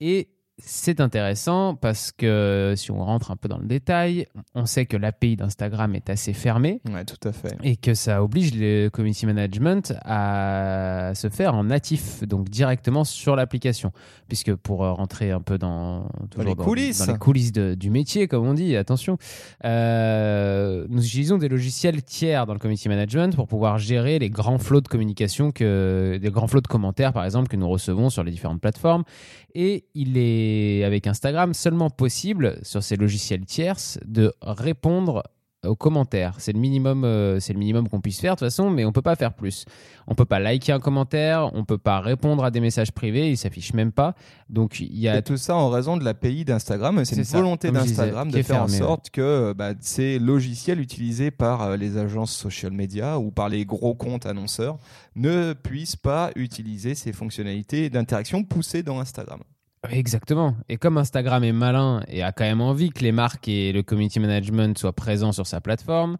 Et 0.00 0.28
c'est 0.58 1.00
intéressant 1.00 1.74
parce 1.74 2.12
que 2.12 2.74
si 2.76 2.90
on 2.90 3.04
rentre 3.04 3.30
un 3.30 3.36
peu 3.36 3.48
dans 3.48 3.58
le 3.58 3.66
détail, 3.66 4.26
on 4.54 4.66
sait 4.66 4.86
que 4.86 4.96
l'API 4.96 5.36
d'Instagram 5.36 5.94
est 5.94 6.08
assez 6.10 6.32
fermée 6.32 6.80
Ouais, 6.92 7.04
tout 7.04 7.28
à 7.28 7.32
fait. 7.32 7.56
et 7.62 7.76
que 7.76 7.94
ça 7.94 8.22
oblige 8.22 8.52
le 8.54 8.88
community 8.88 9.26
management 9.26 9.94
à 10.04 11.12
se 11.14 11.28
faire 11.30 11.54
en 11.54 11.64
natif, 11.64 12.22
donc 12.24 12.48
directement 12.48 13.04
sur 13.04 13.34
l'application. 13.34 13.92
Puisque 14.28 14.54
pour 14.54 14.84
euh, 14.84 14.92
rentrer 14.92 15.30
un 15.30 15.40
peu 15.40 15.58
dans, 15.58 16.06
toujours 16.30 16.44
les 16.48 16.54
coulisses. 16.54 16.98
dans 17.04 17.12
les 17.12 17.18
coulisses 17.18 17.52
de- 17.52 17.74
du 17.74 17.90
métier, 17.90 18.28
comme 18.28 18.46
on 18.46 18.54
dit, 18.54 18.76
attention, 18.76 19.18
euh, 19.64 20.86
nous 20.88 21.04
utilisons 21.04 21.38
des 21.38 21.48
logiciels 21.48 22.02
tiers 22.02 22.46
dans 22.46 22.52
le 22.52 22.58
community 22.58 22.88
management 22.88 23.34
pour 23.34 23.48
pouvoir 23.48 23.78
gérer 23.78 24.18
les 24.18 24.30
grands 24.30 24.58
flots 24.58 24.80
de 24.80 24.88
communication, 24.88 25.50
que, 25.52 26.18
des 26.20 26.30
grands 26.30 26.46
flots 26.46 26.60
de 26.60 26.66
commentaires, 26.66 27.12
par 27.12 27.24
exemple, 27.24 27.48
que 27.48 27.56
nous 27.56 27.68
recevons 27.68 28.10
sur 28.10 28.22
les 28.24 28.30
différentes 28.30 28.60
plateformes. 28.60 29.04
Et 29.54 29.84
il 29.94 30.16
est, 30.16 30.41
avec 30.84 31.06
Instagram, 31.06 31.54
seulement 31.54 31.90
possible, 31.90 32.58
sur 32.62 32.82
ces 32.82 32.96
logiciels 32.96 33.44
tierces, 33.44 33.98
de 34.04 34.32
répondre 34.42 35.22
aux 35.66 35.76
commentaires. 35.76 36.34
C'est 36.38 36.52
le 36.52 36.58
minimum, 36.58 37.04
euh, 37.04 37.38
c'est 37.38 37.52
le 37.52 37.58
minimum 37.58 37.88
qu'on 37.88 38.00
puisse 38.00 38.20
faire 38.20 38.34
de 38.34 38.40
toute 38.40 38.46
façon, 38.46 38.70
mais 38.70 38.84
on 38.84 38.92
peut 38.92 39.02
pas 39.02 39.14
faire 39.14 39.32
plus. 39.32 39.64
On 40.08 40.14
peut 40.14 40.24
pas 40.24 40.40
liker 40.40 40.72
un 40.72 40.80
commentaire, 40.80 41.50
on 41.54 41.64
peut 41.64 41.78
pas 41.78 42.00
répondre 42.00 42.44
à 42.44 42.50
des 42.50 42.60
messages 42.60 42.90
privés, 42.90 43.30
ils 43.30 43.36
s'affichent 43.36 43.74
même 43.74 43.92
pas. 43.92 44.14
Donc 44.48 44.80
il 44.80 44.98
y 44.98 45.08
a 45.08 45.18
Et 45.18 45.22
tout 45.22 45.36
ça 45.36 45.54
en 45.54 45.68
raison 45.68 45.96
de 45.96 46.04
l'API 46.04 46.44
d'Instagram. 46.44 47.04
C'est 47.04 47.16
une 47.16 47.24
ça, 47.24 47.38
volonté 47.38 47.70
d'Instagram 47.70 48.30
de 48.30 48.38
est 48.38 48.42
faire 48.42 48.62
en 48.62 48.68
sorte 48.68 49.10
que 49.10 49.52
bah, 49.52 49.72
ces 49.80 50.18
logiciels 50.18 50.80
utilisés 50.80 51.30
par 51.30 51.62
euh, 51.62 51.76
les 51.76 51.96
agences 51.96 52.32
social 52.32 52.72
media 52.72 53.18
ou 53.18 53.30
par 53.30 53.48
les 53.48 53.64
gros 53.64 53.94
comptes 53.94 54.26
annonceurs 54.26 54.78
ne 55.14 55.52
puissent 55.52 55.96
pas 55.96 56.32
utiliser 56.34 56.96
ces 56.96 57.12
fonctionnalités 57.12 57.88
d'interaction 57.88 58.42
poussées 58.42 58.82
dans 58.82 58.98
Instagram. 58.98 59.40
Exactement. 59.90 60.54
Et 60.68 60.76
comme 60.76 60.96
Instagram 60.96 61.42
est 61.42 61.52
malin 61.52 62.02
et 62.08 62.22
a 62.22 62.30
quand 62.32 62.44
même 62.44 62.60
envie 62.60 62.90
que 62.90 63.00
les 63.02 63.10
marques 63.12 63.48
et 63.48 63.72
le 63.72 63.82
community 63.82 64.20
management 64.20 64.78
soient 64.78 64.92
présents 64.92 65.32
sur 65.32 65.46
sa 65.46 65.60
plateforme, 65.60 66.18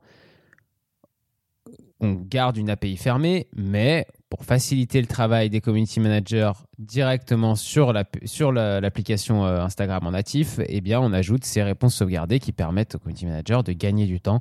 on 2.01 2.15
garde 2.15 2.57
une 2.57 2.69
API 2.71 2.97
fermée, 2.97 3.47
mais 3.55 4.07
pour 4.29 4.45
faciliter 4.45 5.01
le 5.01 5.07
travail 5.07 5.49
des 5.51 5.61
community 5.61 6.01
managers 6.01 6.51
directement 6.79 7.55
sur 7.55 7.93
la- 7.93 8.05
sur 8.25 8.51
la- 8.51 8.81
l'application 8.81 9.45
euh, 9.47 9.61
Instagram 9.63 10.05
en 10.07 10.11
natif, 10.11 10.59
eh 10.67 10.81
bien, 10.81 11.01
on 11.01 11.13
ajoute 11.13 11.45
ces 11.45 11.63
réponses 11.63 11.95
sauvegardées 11.95 12.41
qui 12.41 12.51
permettent 12.51 12.97
aux 12.97 12.99
community 12.99 13.27
managers 13.27 13.61
de 13.65 13.73
gagner 13.73 14.07
du 14.07 14.21
temps. 14.21 14.41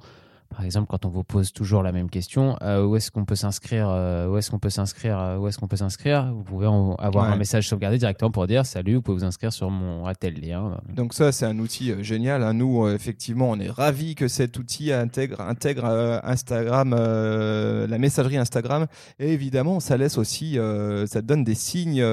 Par 0.53 0.65
exemple, 0.65 0.87
quand 0.89 1.05
on 1.05 1.09
vous 1.09 1.23
pose 1.23 1.53
toujours 1.53 1.81
la 1.81 1.93
même 1.93 2.09
question, 2.09 2.57
euh, 2.61 2.85
où 2.85 2.97
est-ce 2.97 3.09
qu'on 3.09 3.23
peut 3.23 3.35
s'inscrire 3.35 3.87
euh, 3.89 4.27
Où 4.27 4.37
est-ce 4.37 4.51
qu'on 4.51 4.59
peut 4.59 4.69
s'inscrire 4.69 5.17
euh, 5.17 5.37
Où 5.37 5.47
est-ce 5.47 5.57
qu'on 5.57 5.67
peut 5.69 5.77
s'inscrire 5.77 6.33
Vous 6.33 6.43
pouvez 6.43 6.67
en- 6.67 6.95
avoir 6.95 7.27
Ouais. 7.27 7.31
un 7.33 7.37
message 7.37 7.69
sauvegardé 7.69 7.97
directement 7.97 8.31
pour 8.31 8.45
dire 8.47 8.65
salut, 8.65 8.95
vous 8.95 9.01
pouvez 9.01 9.17
vous 9.19 9.23
inscrire 9.23 9.53
sur 9.53 9.69
mon 9.69 10.05
à 10.05 10.13
tel 10.13 10.33
lien. 10.41 10.77
Donc 10.93 11.13
ça, 11.13 11.31
c'est 11.31 11.45
un 11.45 11.57
outil 11.57 11.91
euh, 11.91 12.03
génial. 12.03 12.43
hein. 12.43 12.53
Nous, 12.53 12.87
effectivement, 12.89 13.49
on 13.49 13.59
est 13.59 13.69
ravis 13.69 14.13
que 14.15 14.27
cet 14.27 14.57
outil 14.59 14.91
intègre, 14.91 15.39
intègre 15.39 15.85
Instagram, 16.23 16.91
la 16.91 17.97
messagerie 17.97 18.37
Instagram. 18.37 18.87
Et 19.19 19.31
évidemment, 19.31 19.79
ça 19.79 19.95
laisse 19.95 20.17
aussi, 20.17 20.57
ça 21.07 21.21
donne 21.21 21.43
des 21.45 21.55
signes 21.55 22.03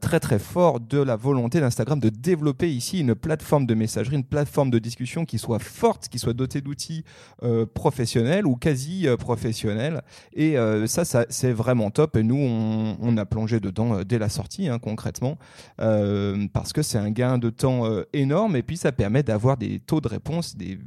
très 0.00 0.18
très 0.20 0.38
forts 0.40 0.80
de 0.80 0.98
la 0.98 1.16
volonté 1.16 1.60
d'Instagram 1.60 2.00
de 2.00 2.08
développer 2.08 2.70
ici 2.72 3.00
une 3.00 3.14
plateforme 3.14 3.66
de 3.66 3.74
messagerie, 3.74 4.16
une 4.16 4.24
plateforme 4.24 4.70
de 4.70 4.78
discussion 4.78 5.24
qui 5.24 5.38
soit 5.38 5.58
forte, 5.60 6.08
qui 6.08 6.18
soit 6.18 6.32
dotée 6.32 6.60
d'outils 6.60 7.04
euh, 7.42 7.51
professionnels 7.66 8.46
ou 8.46 8.56
quasi 8.56 9.06
euh, 9.06 9.16
professionnels. 9.16 10.02
Et 10.34 10.56
euh, 10.58 10.86
ça, 10.86 11.04
c'est 11.28 11.52
vraiment 11.52 11.90
top. 11.90 12.16
Et 12.16 12.22
nous, 12.22 12.36
on, 12.36 13.16
a 13.16 13.26
plongé 13.26 13.60
dedans 13.60 13.94
euh, 13.94 14.04
dès 14.04 14.18
la 14.18 14.28
sortie, 14.28 14.68
hein, 14.68 14.78
concrètement 14.78 15.36
euh, 15.80 16.46
parce 16.52 16.72
que 16.72 16.82
c'est 16.82 16.98
un 16.98 17.10
gain 17.10 17.38
de 17.38 17.50
temps 17.50 17.86
euh, 17.86 18.04
énorme 18.12 18.56
et 18.56 18.62
puis 18.62 18.76
ça 18.76 18.92
permet 18.92 19.22
d'avoir 19.22 19.56
des 19.56 19.80
taux 19.80 20.00
de 20.00 20.08
réponse 20.08 20.56
des, 20.56 20.78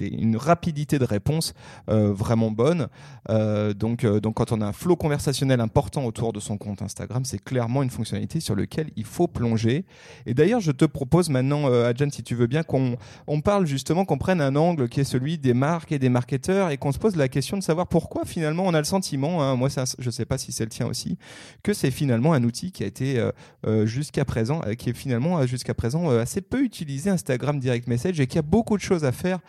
une 0.00 0.36
rapidité 0.36 0.98
de 0.98 1.04
réponse 1.04 1.54
euh, 1.88 2.12
vraiment 2.12 2.50
bonne. 2.50 2.88
Euh, 3.30 3.74
donc, 3.74 4.04
euh, 4.04 4.20
donc 4.20 4.34
quand 4.34 4.52
on 4.52 4.60
a 4.60 4.66
un 4.66 4.72
flot 4.72 4.96
conversationnel 4.96 5.60
important 5.60 6.04
autour 6.04 6.32
de 6.32 6.40
son 6.40 6.56
compte 6.56 6.82
Instagram, 6.82 7.24
c'est 7.24 7.42
clairement 7.42 7.82
une 7.82 7.90
fonctionnalité 7.90 8.40
sur 8.40 8.56
laquelle 8.56 8.90
il 8.96 9.04
faut 9.04 9.26
plonger. 9.26 9.84
Et 10.26 10.34
d'ailleurs, 10.34 10.60
je 10.60 10.72
te 10.72 10.84
propose 10.84 11.28
maintenant, 11.30 11.70
euh, 11.70 11.88
Adjan, 11.88 12.10
si 12.10 12.22
tu 12.22 12.34
veux 12.34 12.46
bien, 12.46 12.62
qu'on 12.62 12.96
on 13.26 13.40
parle 13.40 13.66
justement, 13.66 14.04
qu'on 14.04 14.18
prenne 14.18 14.40
un 14.40 14.56
angle 14.56 14.88
qui 14.88 15.00
est 15.00 15.04
celui 15.04 15.17
des 15.18 15.54
marques 15.54 15.92
et 15.92 15.98
des 15.98 16.08
marketeurs 16.08 16.70
et 16.70 16.76
qu'on 16.78 16.92
se 16.92 16.98
pose 16.98 17.16
la 17.16 17.28
question 17.28 17.56
de 17.56 17.62
savoir 17.62 17.86
pourquoi 17.88 18.24
finalement 18.24 18.64
on 18.66 18.74
a 18.74 18.78
le 18.78 18.84
sentiment, 18.84 19.42
hein, 19.42 19.56
moi 19.56 19.68
je 19.98 20.10
sais 20.10 20.24
pas 20.24 20.38
si 20.38 20.52
c'est 20.52 20.64
le 20.64 20.70
tien 20.70 20.86
aussi, 20.86 21.18
que 21.62 21.72
c'est 21.72 21.90
finalement 21.90 22.32
un 22.32 22.44
outil 22.44 22.72
qui 22.72 22.84
a 22.84 22.86
été 22.86 23.18
euh, 23.18 23.30
euh, 23.66 23.86
jusqu'à 23.86 24.24
présent, 24.24 24.60
euh, 24.66 24.74
qui 24.74 24.90
est 24.90 24.94
finalement 24.94 25.46
jusqu'à 25.46 25.74
présent 25.74 26.08
assez 26.10 26.40
peu 26.40 26.62
utilisé 26.62 27.10
Instagram 27.10 27.58
Direct 27.58 27.86
Message 27.88 28.20
et 28.20 28.26
qui 28.26 28.38
a 28.38 28.42
beaucoup 28.42 28.76
de 28.76 28.82
choses 28.82 29.04
à 29.04 29.12
faire 29.12 29.40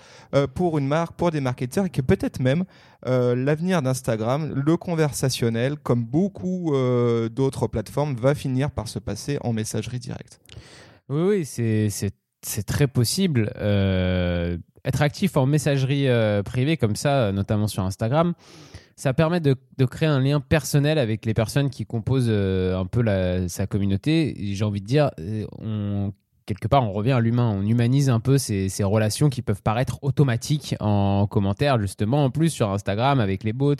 pour 0.56 0.78
une 0.78 0.88
marque, 0.88 1.16
pour 1.16 1.32
des 1.32 1.42
marketeurs 1.42 1.86
et 1.86 1.90
que 1.90 2.02
peut-être 2.02 2.40
même 2.40 2.66
l'avenir 3.06 3.82
d'Instagram, 3.82 4.52
le 4.54 4.78
conversationnel, 4.78 5.78
comme 5.78 6.04
beaucoup 6.04 6.74
d'autres 7.32 7.68
plateformes, 7.68 8.16
va 8.16 8.36
finir 8.36 8.72
par 8.72 8.88
se 8.88 9.00
passer 9.00 9.38
en 9.42 9.54
messagerie 9.54 10.00
directe. 10.00 10.40
Oui, 11.10 11.22
oui, 11.22 11.46
c'est- 11.46 11.90
c'est 12.42 12.64
très 12.64 12.88
possible. 12.88 13.52
Être 14.86 15.02
actif 15.02 15.38
en 15.38 15.46
messagerie 15.46 16.08
euh, 16.08 16.44
privée 16.44 16.78
comme 16.78 16.96
ça, 16.96 17.24
euh, 17.24 17.32
notamment 17.32 17.68
sur 17.68 17.84
Instagram, 17.84 18.34
ça 18.96 19.14
permet 19.14 19.40
de, 19.40 19.56
créer 19.86 20.10
un 20.10 20.20
lien 20.20 20.42
personnel 20.42 20.98
avec 20.98 21.26
les 21.26 21.34
personnes 21.34 21.70
qui 21.70 21.86
composent 21.86 22.28
euh, 22.30 22.78
un 22.78 22.86
peu 22.86 23.04
sa 23.48 23.66
communauté. 23.66 24.36
J'ai 24.54 24.66
envie 24.66 24.82
de 24.82 24.86
dire, 24.86 25.12
on 25.60 26.12
quelque 26.50 26.68
part, 26.68 26.84
on 26.84 26.92
revient 26.92 27.12
à 27.12 27.20
l'humain. 27.20 27.54
On 27.56 27.62
humanise 27.62 28.10
un 28.10 28.20
peu 28.20 28.40
ces, 28.40 28.70
ces, 28.70 28.84
relations 28.84 29.30
qui 29.30 29.44
peuvent 29.44 29.62
paraître 29.62 30.00
automatiques 30.02 30.76
en 30.80 31.28
commentaire, 31.28 31.80
justement. 31.80 32.26
En 32.26 32.32
plus, 32.32 32.50
sur 32.50 32.72
Instagram, 32.72 33.20
avec 33.20 33.44
les 33.44 33.54
bots, 33.54 33.76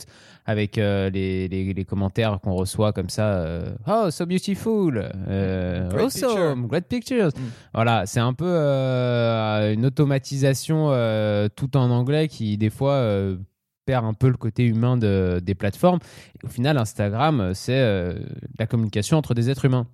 avec 0.46 0.78
euh, 0.78 1.10
les, 1.10 1.48
les, 1.48 1.84
commentaires 1.84 2.38
qu'on 2.40 2.54
reçoit 2.54 2.92
comme 2.92 3.08
ça. 3.08 3.32
Euh, 3.32 3.74
oh, 3.88 4.10
so 4.10 4.24
beautiful. 4.24 5.10
Euh, 5.28 5.90
awesome. 5.98 6.68
Great 6.68 6.86
pictures. 6.86 7.28
Mm. 7.28 7.40
Voilà, 7.74 8.06
c'est 8.06 8.20
un 8.20 8.34
peu 8.34 8.46
une 8.46 9.84
automatisation 9.84 10.90
tout 11.56 11.76
en 11.76 11.90
anglais 11.90 12.28
qui, 12.28 12.56
des 12.56 12.70
fois, 12.70 13.04
perd 13.84 14.04
un 14.04 14.14
peu 14.14 14.28
le 14.28 14.36
côté 14.36 14.64
humain 14.64 14.96
de, 14.96 15.40
des 15.42 15.56
plateformes. 15.56 15.98
au 16.44 16.48
final, 16.48 16.78
Instagram, 16.78 17.50
c'est 17.52 18.14
la 18.60 18.66
communication 18.68 19.18
entre 19.18 19.34
des 19.34 19.50
êtres 19.50 19.64
humains. 19.64 19.88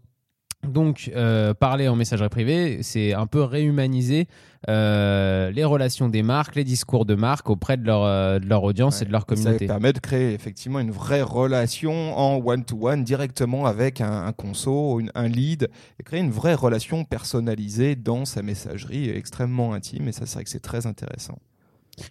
Donc, 0.69 1.11
euh, 1.15 1.55
parler 1.55 1.89
en 1.89 1.97
messagerie 1.97 2.29
privée, 2.29 2.79
c'est 2.83 3.15
un 3.15 3.27
peu 3.27 3.43
réhumaniser 3.43 4.27
euh, 4.69 5.51
les 5.51 5.65
relations 5.65 6.09
des 6.09 6.23
marques, 6.23 6.57
les 6.57 6.65
discours 6.65 7.07
de 7.07 7.15
marque 7.15 7.49
auprès 7.51 7.77
de 7.77 7.85
leur, 7.85 8.03
euh, 8.03 8.39
de 8.39 8.47
leur 8.47 8.65
audience 8.65 9.03
et 9.03 9.05
de 9.05 9.13
leur 9.13 9.27
communauté. 9.27 9.67
Ça 9.67 9.75
permet 9.75 9.93
de 9.93 10.01
créer 10.01 10.35
effectivement 10.35 10.81
une 10.81 10.91
vraie 10.91 11.23
relation 11.23 12.17
en 12.19 12.37
one-to-one 12.45 13.05
directement 13.05 13.67
avec 13.67 14.01
un, 14.01 14.33
conso, 14.33 15.01
un 15.15 15.29
lead, 15.29 15.69
et 16.01 16.03
créer 16.03 16.21
une 16.21 16.31
vraie 16.31 16.55
relation 16.55 17.05
personnalisée 17.05 17.95
dans 17.95 18.25
sa 18.25 18.43
messagerie 18.43 19.11
extrêmement 19.11 19.73
intime. 19.73 20.09
Et 20.09 20.13
ça, 20.13 20.27
c'est 20.27 20.35
vrai 20.35 20.45
que 20.45 20.51
c'est 20.51 20.61
très 20.61 20.87
intéressant. 20.87 21.39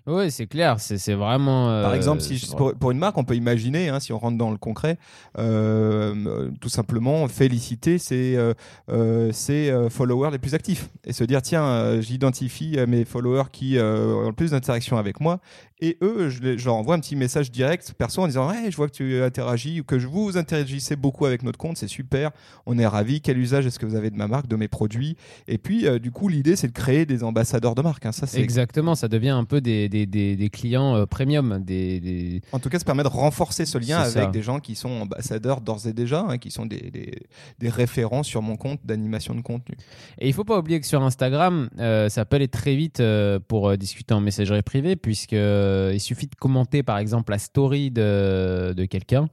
Oui, 0.08 0.32
c'est 0.32 0.48
clair, 0.48 0.80
c'est 0.80 1.14
vraiment. 1.14 1.68
Par 1.82 1.92
euh, 1.92 1.96
exemple, 1.96 2.22
si 2.22 2.42
pour, 2.56 2.92
une 2.92 2.98
marque, 2.98 3.18
on 3.18 3.24
peut 3.24 3.36
imaginer, 3.36 3.90
hein, 3.90 4.00
si 4.00 4.14
on 4.14 4.18
rentre 4.18 4.38
dans 4.38 4.52
le 4.52 4.58
concret, 4.58 4.98
euh, 5.38 6.50
tout 6.60 6.70
simplement 6.70 7.28
féliciter 7.28 7.98
ses, 7.98 8.36
euh, 8.90 9.32
ses 9.32 9.88
followers 9.90 10.32
les 10.32 10.40
plus 10.40 10.56
actifs 10.56 10.90
et 11.06 11.14
se 11.14 11.24
dire 11.24 11.42
tiens, 11.42 12.02
j'identifie 12.02 12.78
mes 12.88 13.06
followers 13.06 13.50
qui 13.52 13.78
ont 13.80 14.28
le 14.28 14.34
plus 14.34 14.52
d'interactions 14.52 14.98
avec 14.98 15.20
moi 15.20 15.40
et 15.80 15.98
eux, 16.02 16.30
je, 16.30 16.64
leur 16.64 16.76
envoie 16.76 16.96
un 16.96 17.00
petit 17.00 17.16
message 17.16 17.52
direct 17.52 17.94
perso 17.98 18.22
en 18.22 18.28
disant 18.28 18.50
ouais, 18.50 18.72
je 18.72 18.76
vois 18.76 18.88
que 18.88 18.94
tu 18.94 19.22
interagis 19.22 19.82
ou 19.82 19.84
que 19.84 20.00
je 20.00 20.08
vous 20.08 20.38
interagissez 20.38 20.96
beaucoup 20.96 21.26
avec 21.26 21.44
notre 21.44 21.58
compte, 21.58 21.78
c'est 21.78 21.88
super, 21.88 22.32
on 22.66 22.78
est 22.78 22.88
ravis. 22.88 23.22
Quel 23.22 23.38
usage 23.38 23.66
est-ce 23.66 23.80
que 23.80 23.86
vous 23.86 23.96
avez 23.96 24.10
de 24.10 24.18
ma 24.18 24.28
marque, 24.28 24.48
de 24.48 24.56
mes 24.56 24.68
produits? 24.68 25.18
Et 25.48 25.58
puis, 25.58 25.86
du 26.00 26.12
coup, 26.12 26.28
l'idée, 26.28 26.56
c'est 26.56 26.68
de 26.68 26.74
créer 26.74 27.06
des 27.06 27.24
ambassadeurs 27.24 27.76
de 27.76 27.82
marque. 27.82 28.06
Hein. 28.06 28.12
Ça, 28.12 28.26
Exactement, 28.40 28.96
ça 28.96 29.08
devient 29.08 29.30
un 29.30 29.44
peu 29.44 29.62
des 29.62 29.90
des, 30.06 30.36
des, 30.36 30.50
clients 30.50 30.96
euh, 30.96 31.06
premium. 31.06 31.60
Des, 31.64 32.42
En 32.52 32.60
tout 32.60 32.70
cas, 32.70 32.80
ça 32.80 32.86
permet 32.86 33.04
de 33.04 33.08
renforcer 33.08 33.66
ce 33.66 33.78
lien 33.78 34.00
avec 34.00 34.32
des 34.32 34.42
gens 34.42 34.60
qui 34.60 34.76
sont 34.76 34.90
ambassadeurs 34.90 35.62
d'ores 35.62 35.88
et 35.88 35.94
déjà, 35.94 36.26
hein, 36.28 36.38
qui 36.38 36.52
sont 36.52 36.66
des, 36.66 36.92
des, 37.60 37.70
référents 37.70 38.24
sur 38.24 38.42
mon 38.42 38.58
compte 38.58 38.80
d'animation 38.86 39.36
de 39.36 39.42
contenu. 39.42 39.76
Et 40.20 40.28
il 40.28 40.34
faut 40.34 40.44
pas 40.44 40.58
oublier 40.60 40.80
que 40.80 40.86
sur 40.86 41.02
Instagram, 41.02 41.70
euh, 41.80 42.10
ça 42.10 42.26
peut 42.26 42.36
aller 42.36 42.48
très 42.48 42.76
vite 42.76 43.00
euh, 43.00 43.40
pour 43.46 43.76
discuter 43.78 44.14
en 44.14 44.22
messagerie 44.22 44.62
privée, 44.62 44.96
puisqu'il 45.90 46.00
suffit 46.00 46.28
de 46.28 46.36
commenter 46.36 46.84
par 46.84 46.98
exemple 46.98 47.32
la 47.32 47.40
story 47.40 47.92
de, 47.92 48.74
de 48.76 48.86
quelqu'un 48.86 49.30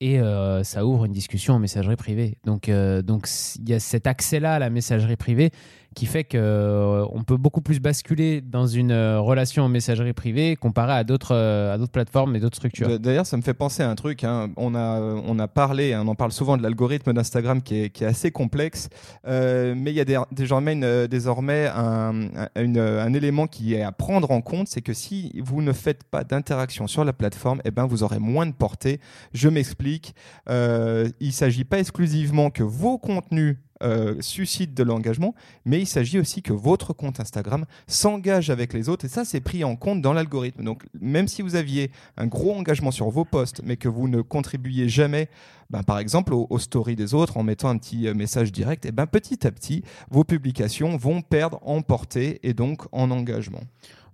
et 0.00 0.18
ça 0.64 0.84
ouvre 0.84 1.04
une 1.04 1.12
discussion 1.12 1.54
en 1.54 1.58
messagerie 1.60 1.94
privée. 1.94 2.36
Donc, 2.44 2.68
donc 3.04 3.28
il 3.60 3.68
y 3.68 3.72
a 3.72 3.78
cet 3.78 4.08
accès-là 4.08 4.54
à 4.54 4.58
la 4.58 4.68
messagerie 4.68 5.16
privée 5.16 5.52
qui 5.94 6.06
fait 6.06 6.24
qu'on 6.24 6.38
euh, 6.38 7.22
peut 7.26 7.36
beaucoup 7.36 7.60
plus 7.60 7.80
basculer 7.80 8.40
dans 8.40 8.66
une 8.66 8.92
euh, 8.92 9.20
relation 9.20 9.64
en 9.64 9.68
messagerie 9.68 10.12
privée 10.12 10.56
comparé 10.56 10.92
à 10.92 11.04
d'autres 11.04 11.34
euh, 11.34 11.74
à 11.74 11.78
d'autres 11.78 11.92
plateformes 11.92 12.34
et 12.36 12.40
d'autres 12.40 12.56
structures. 12.56 12.98
D'ailleurs, 12.98 13.26
ça 13.26 13.36
me 13.36 13.42
fait 13.42 13.54
penser 13.54 13.82
à 13.82 13.90
un 13.90 13.94
truc. 13.94 14.24
Hein. 14.24 14.50
On 14.56 14.74
a 14.74 15.00
on 15.00 15.38
a 15.38 15.48
parlé, 15.48 15.92
hein, 15.92 16.02
on 16.04 16.08
en 16.08 16.14
parle 16.14 16.32
souvent 16.32 16.56
de 16.56 16.62
l'algorithme 16.62 17.12
d'Instagram 17.12 17.62
qui 17.62 17.82
est, 17.82 17.90
qui 17.90 18.04
est 18.04 18.06
assez 18.06 18.30
complexe, 18.30 18.88
mais 19.26 19.90
il 19.90 19.94
y 19.94 20.00
a 20.00 20.26
désormais 20.32 21.08
désormais 21.08 21.70
un, 21.74 22.28
un, 22.56 23.14
élément 23.14 23.46
qui 23.46 23.74
est 23.74 23.82
à 23.82 23.92
prendre 23.92 24.30
en 24.30 24.40
compte, 24.40 24.68
c'est 24.68 24.82
que 24.82 24.94
si 24.94 25.40
vous 25.42 25.62
ne 25.62 25.72
faites 25.72 26.04
pas 26.04 26.24
d'interaction 26.24 26.86
sur 26.86 27.04
la 27.04 27.12
plateforme, 27.12 27.60
eh 27.64 27.70
ben 27.70 27.86
vous 27.86 28.02
aurez 28.02 28.18
moins 28.18 28.46
de 28.46 28.52
portée. 28.52 29.00
Je 29.32 29.48
m'explique. 29.48 30.14
il 30.48 31.32
s'agit 31.32 31.64
pas 31.64 31.78
exclusivement 31.78 32.50
que 32.50 32.62
vos 32.62 32.98
contenus 32.98 33.56
euh, 33.82 34.16
suscite 34.20 34.74
de 34.74 34.82
l'engagement, 34.82 35.34
mais 35.64 35.80
il 35.80 35.86
s'agit 35.86 36.18
aussi 36.18 36.42
que 36.42 36.52
votre 36.52 36.92
compte 36.92 37.20
Instagram 37.20 37.66
s'engage 37.86 38.50
avec 38.50 38.72
les 38.72 38.88
autres, 38.88 39.04
et 39.04 39.08
ça 39.08 39.24
c'est 39.24 39.40
pris 39.40 39.64
en 39.64 39.76
compte 39.76 40.00
dans 40.00 40.12
l'algorithme. 40.12 40.64
Donc 40.64 40.84
même 41.00 41.28
si 41.28 41.42
vous 41.42 41.56
aviez 41.56 41.90
un 42.16 42.26
gros 42.26 42.54
engagement 42.54 42.90
sur 42.90 43.08
vos 43.10 43.24
posts, 43.24 43.60
mais 43.64 43.76
que 43.76 43.88
vous 43.88 44.08
ne 44.08 44.22
contribuiez 44.22 44.88
jamais, 44.88 45.28
ben, 45.70 45.82
par 45.82 45.98
exemple 45.98 46.34
aux, 46.34 46.58
stories 46.58 46.96
des 46.96 47.14
autres 47.14 47.36
en 47.36 47.42
mettant 47.42 47.68
un 47.68 47.78
petit 47.78 48.06
euh, 48.06 48.14
message 48.14 48.52
direct, 48.52 48.86
et 48.86 48.92
ben 48.92 49.06
petit 49.06 49.46
à 49.46 49.50
petit 49.50 49.82
vos 50.10 50.24
publications 50.24 50.96
vont 50.96 51.22
perdre 51.22 51.58
en 51.62 51.82
portée 51.82 52.40
et 52.42 52.54
donc 52.54 52.82
en 52.92 53.10
engagement. 53.10 53.62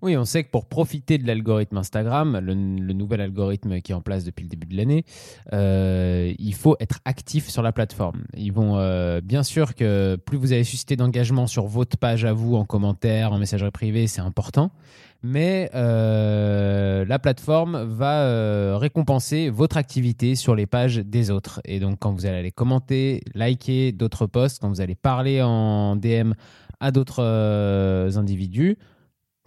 Oui, 0.01 0.17
on 0.17 0.25
sait 0.25 0.45
que 0.45 0.51
pour 0.51 0.67
profiter 0.67 1.19
de 1.19 1.27
l'algorithme 1.27 1.77
Instagram, 1.77 2.39
le, 2.41 2.55
nouvel 2.55 3.21
algorithme 3.21 3.81
qui 3.81 3.91
est 3.91 3.95
en 3.97 4.01
place 4.01 4.23
depuis 4.23 4.45
le 4.45 4.49
début 4.49 4.69
de 4.69 4.77
l'année, 4.77 5.05
euh, 5.53 6.33
il 6.39 6.55
faut 6.55 6.77
être 6.79 7.01
actif 7.05 7.49
sur 7.49 7.63
la 7.63 7.73
plateforme. 7.73 8.23
Ils 8.37 8.53
vont 8.53 8.77
euh, 8.77 9.21
bien 9.21 9.43
sûr 9.43 9.75
que 9.75 10.15
plus 10.15 10.39
vous 10.39 10.53
avez 10.53 10.63
suscité 10.63 10.95
d'engagement 10.95 11.49
sur 11.49 11.67
votre 11.67 11.97
page 11.97 12.25
à 12.25 12.33
vous, 12.33 12.55
en 12.55 12.65
commentaire, 12.65 13.33
en 13.33 13.39
messagerie 13.39 13.73
privée, 13.73 14.07
c'est 14.07 14.21
important. 14.21 14.71
Mais 15.25 15.69
euh, 15.75 17.05
la 17.05 17.19
plateforme 17.19 17.83
va 17.83 18.79
récompenser 18.79 19.51
votre 19.51 19.77
activité 19.79 20.37
sur 20.37 20.55
les 20.55 20.67
pages 20.67 20.99
des 20.99 21.33
autres. 21.33 21.61
Et 21.65 21.81
donc, 21.81 21.99
quand 21.99 22.13
vous 22.13 22.25
allez 22.25 22.39
aller 22.39 22.53
commenter, 22.53 23.23
liker 23.35 23.91
d'autres 23.91 24.27
posts, 24.27 24.61
quand 24.61 24.69
vous 24.69 24.81
allez 24.81 24.95
parler 24.95 25.43
en 25.43 25.97
DM 25.97 26.35
à 26.79 26.93
d'autres 26.93 27.21
individus, 28.17 28.79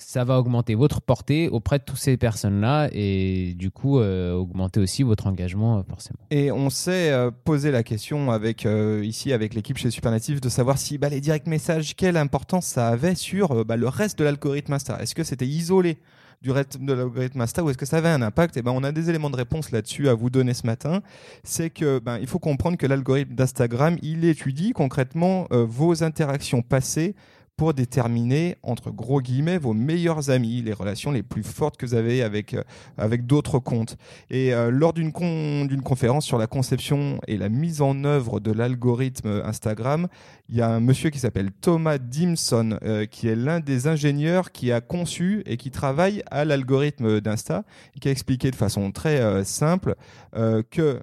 ça 0.05 0.23
va 0.23 0.39
augmenter 0.39 0.75
votre 0.75 1.01
portée 1.01 1.47
auprès 1.49 1.79
de 1.79 1.83
toutes 1.83 1.97
ces 1.97 2.17
personnes-là 2.17 2.89
et 2.91 3.53
du 3.57 3.71
coup 3.71 3.99
euh, 3.99 4.33
augmenter 4.33 4.79
aussi 4.79 5.03
votre 5.03 5.27
engagement 5.27 5.79
euh, 5.79 5.83
forcément. 5.87 6.19
Et 6.31 6.51
on 6.51 6.69
s'est 6.69 7.11
euh, 7.11 7.31
posé 7.31 7.71
la 7.71 7.83
question 7.83 8.31
avec 8.31 8.67
ici 9.03 9.33
avec 9.33 9.53
l'équipe 9.53 9.77
chez 9.77 9.91
Supernative 9.91 10.41
de 10.41 10.49
savoir 10.49 10.77
si 10.77 10.97
bah, 10.97 11.09
les 11.09 11.21
direct 11.21 11.47
messages 11.47 11.95
quelle 11.95 12.17
importance 12.17 12.65
ça 12.65 12.87
avait 12.87 13.15
sur 13.15 13.63
bah, 13.65 13.77
le 13.77 13.87
reste 13.87 14.17
de 14.19 14.23
l'algorithme 14.23 14.73
Insta. 14.73 15.01
Est-ce 15.01 15.15
que 15.15 15.23
c'était 15.23 15.47
isolé 15.47 15.97
du 16.41 16.49
reste 16.49 16.81
de 16.81 16.93
l'algorithme 16.93 17.39
Insta 17.41 17.63
ou 17.63 17.69
est-ce 17.69 17.77
que 17.77 17.85
ça 17.85 17.97
avait 17.97 18.09
un 18.09 18.21
impact? 18.21 18.57
Et 18.57 18.61
ben 18.63 18.71
on 18.71 18.83
a 18.83 18.91
des 18.91 19.09
éléments 19.09 19.29
de 19.29 19.35
réponse 19.35 19.71
là-dessus 19.71 20.09
à 20.09 20.15
vous 20.15 20.29
donner 20.29 20.53
ce 20.53 20.65
matin. 20.65 21.01
C'est 21.43 21.69
que 21.69 21.99
ben 21.99 22.17
il 22.19 22.27
faut 22.27 22.39
comprendre 22.39 22.77
que 22.77 22.87
l'algorithme 22.87 23.35
d'Instagram 23.35 23.97
il 24.01 24.25
étudie 24.25 24.71
concrètement 24.71 25.47
vos 25.51 26.03
interactions 26.03 26.63
passées 26.63 27.15
pour 27.61 27.75
déterminer, 27.75 28.57
entre 28.63 28.89
gros 28.89 29.21
guillemets, 29.21 29.59
vos 29.59 29.75
meilleurs 29.75 30.31
amis, 30.31 30.63
les 30.63 30.73
relations 30.73 31.11
les 31.11 31.21
plus 31.21 31.43
fortes 31.43 31.77
que 31.77 31.85
vous 31.85 31.93
avez 31.93 32.23
avec, 32.23 32.55
euh, 32.55 32.63
avec 32.97 33.27
d'autres 33.27 33.59
comptes. 33.59 33.97
Et 34.31 34.51
euh, 34.51 34.71
lors 34.71 34.93
d'une 34.93 35.11
conférence 35.11 36.25
sur 36.25 36.39
la 36.39 36.47
conception 36.47 37.19
et 37.27 37.37
la 37.37 37.49
mise 37.49 37.83
en 37.83 38.03
œuvre 38.03 38.39
de 38.39 38.51
l'algorithme 38.51 39.43
Instagram, 39.45 40.07
il 40.49 40.55
y 40.57 40.61
a 40.61 40.69
un 40.69 40.79
monsieur 40.79 41.11
qui 41.11 41.19
s'appelle 41.19 41.51
Thomas 41.51 41.99
Dimson, 41.99 42.79
euh, 42.81 43.05
qui 43.05 43.27
est 43.27 43.35
l'un 43.35 43.59
des 43.59 43.85
ingénieurs 43.85 44.51
qui 44.51 44.71
a 44.71 44.81
conçu 44.81 45.43
et 45.45 45.57
qui 45.57 45.69
travaille 45.69 46.23
à 46.31 46.45
l'algorithme 46.45 47.21
d'Insta, 47.21 47.63
qui 47.99 48.07
a 48.07 48.11
expliqué 48.11 48.49
de 48.49 48.55
façon 48.55 48.91
très 48.91 49.43
simple 49.45 49.95
que 50.33 50.99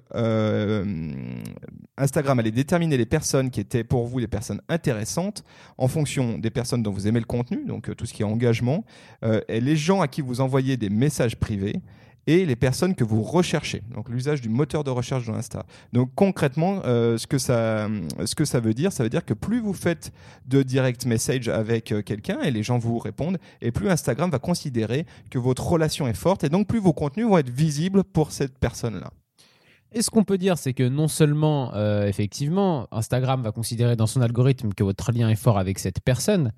Instagram 1.97 2.39
allait 2.39 2.51
déterminer 2.51 2.97
les 2.97 3.05
personnes 3.05 3.49
qui 3.49 3.61
étaient 3.61 3.83
pour 3.83 4.07
vous 4.07 4.19
les 4.19 4.27
personnes 4.27 4.61
intéressantes 4.67 5.43
en 5.77 5.87
fonction 5.87 6.37
des 6.37 6.48
personnes 6.49 6.83
dont 6.83 6.91
vous 6.91 7.07
aimez 7.07 7.19
le 7.19 7.25
contenu, 7.25 7.65
donc 7.65 7.89
euh, 7.89 7.95
tout 7.95 8.05
ce 8.05 8.13
qui 8.13 8.21
est 8.21 8.25
engagement, 8.25 8.85
euh, 9.23 9.41
et 9.47 9.61
les 9.61 9.75
gens 9.75 10.01
à 10.01 10.07
qui 10.07 10.21
vous 10.21 10.41
envoyez 10.41 10.77
des 10.77 10.89
messages 10.89 11.35
privés 11.35 11.81
et 12.27 12.45
les 12.45 12.55
personnes 12.55 12.93
que 12.93 13.03
vous 13.03 13.23
recherchez. 13.23 13.81
Donc 13.93 14.09
l'usage 14.09 14.41
du 14.41 14.49
moteur 14.49 14.83
de 14.83 14.91
recherche 14.91 15.25
de 15.25 15.31
Insta. 15.31 15.65
Donc 15.93 16.11
concrètement, 16.15 16.81
euh, 16.85 17.17
ce, 17.17 17.25
que 17.25 17.37
ça, 17.37 17.87
ce 18.23 18.35
que 18.35 18.45
ça 18.45 18.59
veut 18.59 18.73
dire, 18.73 18.91
ça 18.91 19.03
veut 19.03 19.09
dire 19.09 19.25
que 19.25 19.33
plus 19.33 19.59
vous 19.59 19.73
faites 19.73 20.11
de 20.45 20.61
direct 20.61 21.05
message 21.05 21.47
avec 21.47 21.93
quelqu'un 22.05 22.41
et 22.41 22.51
les 22.51 22.61
gens 22.61 22.77
vous 22.77 22.99
répondent, 22.99 23.39
et 23.61 23.71
plus 23.71 23.89
Instagram 23.89 24.29
va 24.29 24.39
considérer 24.39 25.05
que 25.31 25.39
votre 25.39 25.65
relation 25.65 26.07
est 26.07 26.13
forte 26.13 26.43
et 26.43 26.49
donc 26.49 26.67
plus 26.67 26.79
vos 26.79 26.93
contenus 26.93 27.27
vont 27.27 27.37
être 27.37 27.49
visibles 27.49 28.03
pour 28.03 28.31
cette 28.31 28.57
personne-là. 28.59 29.11
Et 29.91 30.01
ce 30.03 30.11
qu'on 30.11 30.23
peut 30.23 30.37
dire, 30.37 30.57
c'est 30.57 30.73
que 30.73 30.87
non 30.87 31.07
seulement, 31.07 31.73
euh, 31.73 32.05
effectivement, 32.05 32.87
Instagram 32.91 33.41
va 33.41 33.51
considérer 33.51 33.95
dans 33.95 34.05
son 34.05 34.21
algorithme 34.21 34.73
que 34.73 34.83
votre 34.83 35.11
lien 35.11 35.29
est 35.29 35.35
fort 35.35 35.57
avec 35.57 35.79
cette 35.79 36.01
personne, 36.01 36.51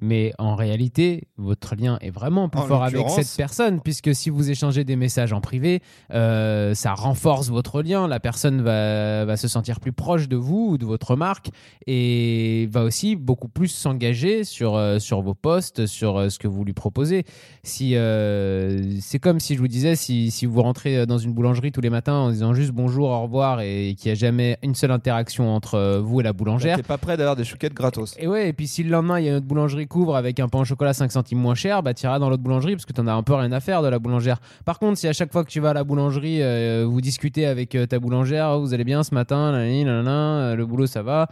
Mais 0.00 0.32
en 0.38 0.54
réalité, 0.56 1.28
votre 1.36 1.76
lien 1.76 1.98
est 2.00 2.10
vraiment 2.10 2.48
plus 2.48 2.60
En 2.60 2.66
fort 2.66 2.82
avec 2.82 3.08
cette 3.10 3.36
personne, 3.36 3.80
puisque 3.80 4.14
si 4.14 4.30
vous 4.30 4.50
échangez 4.50 4.84
des 4.84 4.96
messages 4.96 5.32
en 5.34 5.40
privé, 5.42 5.82
euh, 6.12 6.74
ça 6.74 6.94
renforce 6.94 7.50
votre 7.50 7.82
lien. 7.82 8.08
La 8.08 8.18
personne 8.18 8.62
va, 8.62 9.26
va 9.26 9.36
se 9.36 9.48
sentir 9.48 9.80
plus 9.80 9.92
proche 9.92 10.28
de 10.28 10.36
vous 10.36 10.70
ou 10.72 10.78
de 10.78 10.86
votre 10.86 11.14
marque 11.14 11.50
et 11.86 12.68
va 12.70 12.84
aussi 12.84 13.16
beaucoup 13.16 13.48
plus 13.48 13.68
s'engager 13.68 14.44
sur, 14.44 14.76
euh, 14.76 14.98
sur 14.98 15.20
vos 15.20 15.34
posts, 15.34 15.84
sur 15.84 16.16
euh, 16.16 16.28
ce 16.30 16.38
que 16.38 16.48
vous 16.48 16.64
lui 16.64 16.72
proposez. 16.72 17.24
Si, 17.62 17.94
c'est 19.00 19.18
comme 19.18 19.40
si 19.40 19.54
je 19.54 19.60
vous 19.60 19.68
disais, 19.68 19.94
si, 19.94 20.30
si 20.30 20.46
vous 20.46 20.62
rentrez 20.62 21.06
dans 21.06 21.18
une 21.18 21.32
boulangerie 21.32 21.70
tous 21.70 21.80
les 21.80 21.90
matins 21.90 22.14
en 22.14 22.30
disant 22.30 22.54
juste 22.54 22.72
bonjour, 22.72 23.10
au 23.10 23.22
revoir 23.22 23.60
et 23.60 23.94
qu'il 23.98 24.08
n'y 24.10 24.12
a 24.12 24.14
jamais 24.18 24.58
une 24.62 24.74
seule 24.74 24.90
interaction 24.90 25.54
entre 25.54 25.98
vous 25.98 26.20
et 26.20 26.22
la 26.22 26.32
boulangère, 26.32 26.76
T'es 26.76 26.82
pas 26.82 26.98
prêt 26.98 27.16
d'avoir 27.16 27.36
des 27.36 27.44
chouquettes 27.44 27.74
gratos. 27.74 28.14
et 28.18 28.26
ouais, 28.26 28.48
et 28.48 28.52
puis 28.52 28.66
si 28.66 28.82
le 28.82 28.90
lendemain 28.90 29.20
il 29.20 29.26
y 29.26 29.28
a 29.28 29.32
une 29.32 29.36
autre 29.36 29.46
boulangerie 29.46 29.81
couvre 29.86 30.16
avec 30.16 30.40
un 30.40 30.48
pain 30.48 30.60
au 30.60 30.64
chocolat 30.64 30.92
5 30.92 31.10
centimes 31.12 31.38
moins 31.38 31.54
cher, 31.54 31.82
bah 31.82 31.94
t'iras 31.94 32.18
dans 32.18 32.30
l'autre 32.30 32.42
boulangerie 32.42 32.74
parce 32.74 32.86
que 32.86 32.92
t'en 32.92 33.06
as 33.06 33.12
un 33.12 33.22
peu 33.22 33.34
rien 33.34 33.52
à 33.52 33.60
faire 33.60 33.82
de 33.82 33.88
la 33.88 33.98
boulangère. 33.98 34.38
Par 34.64 34.78
contre, 34.78 34.98
si 34.98 35.08
à 35.08 35.12
chaque 35.12 35.32
fois 35.32 35.44
que 35.44 35.50
tu 35.50 35.60
vas 35.60 35.70
à 35.70 35.74
la 35.74 35.84
boulangerie, 35.84 36.42
euh, 36.42 36.86
vous 36.88 37.00
discutez 37.00 37.46
avec 37.46 37.74
euh, 37.74 37.86
ta 37.86 37.98
boulangère, 37.98 38.52
Oh, 38.52 38.60
vous 38.60 38.74
allez 38.74 38.84
bien 38.84 39.02
ce 39.02 39.14
matin, 39.14 39.54
euh, 39.54 40.54
le 40.54 40.66
boulot 40.66 40.86
ça 40.86 41.02
va. 41.02 41.28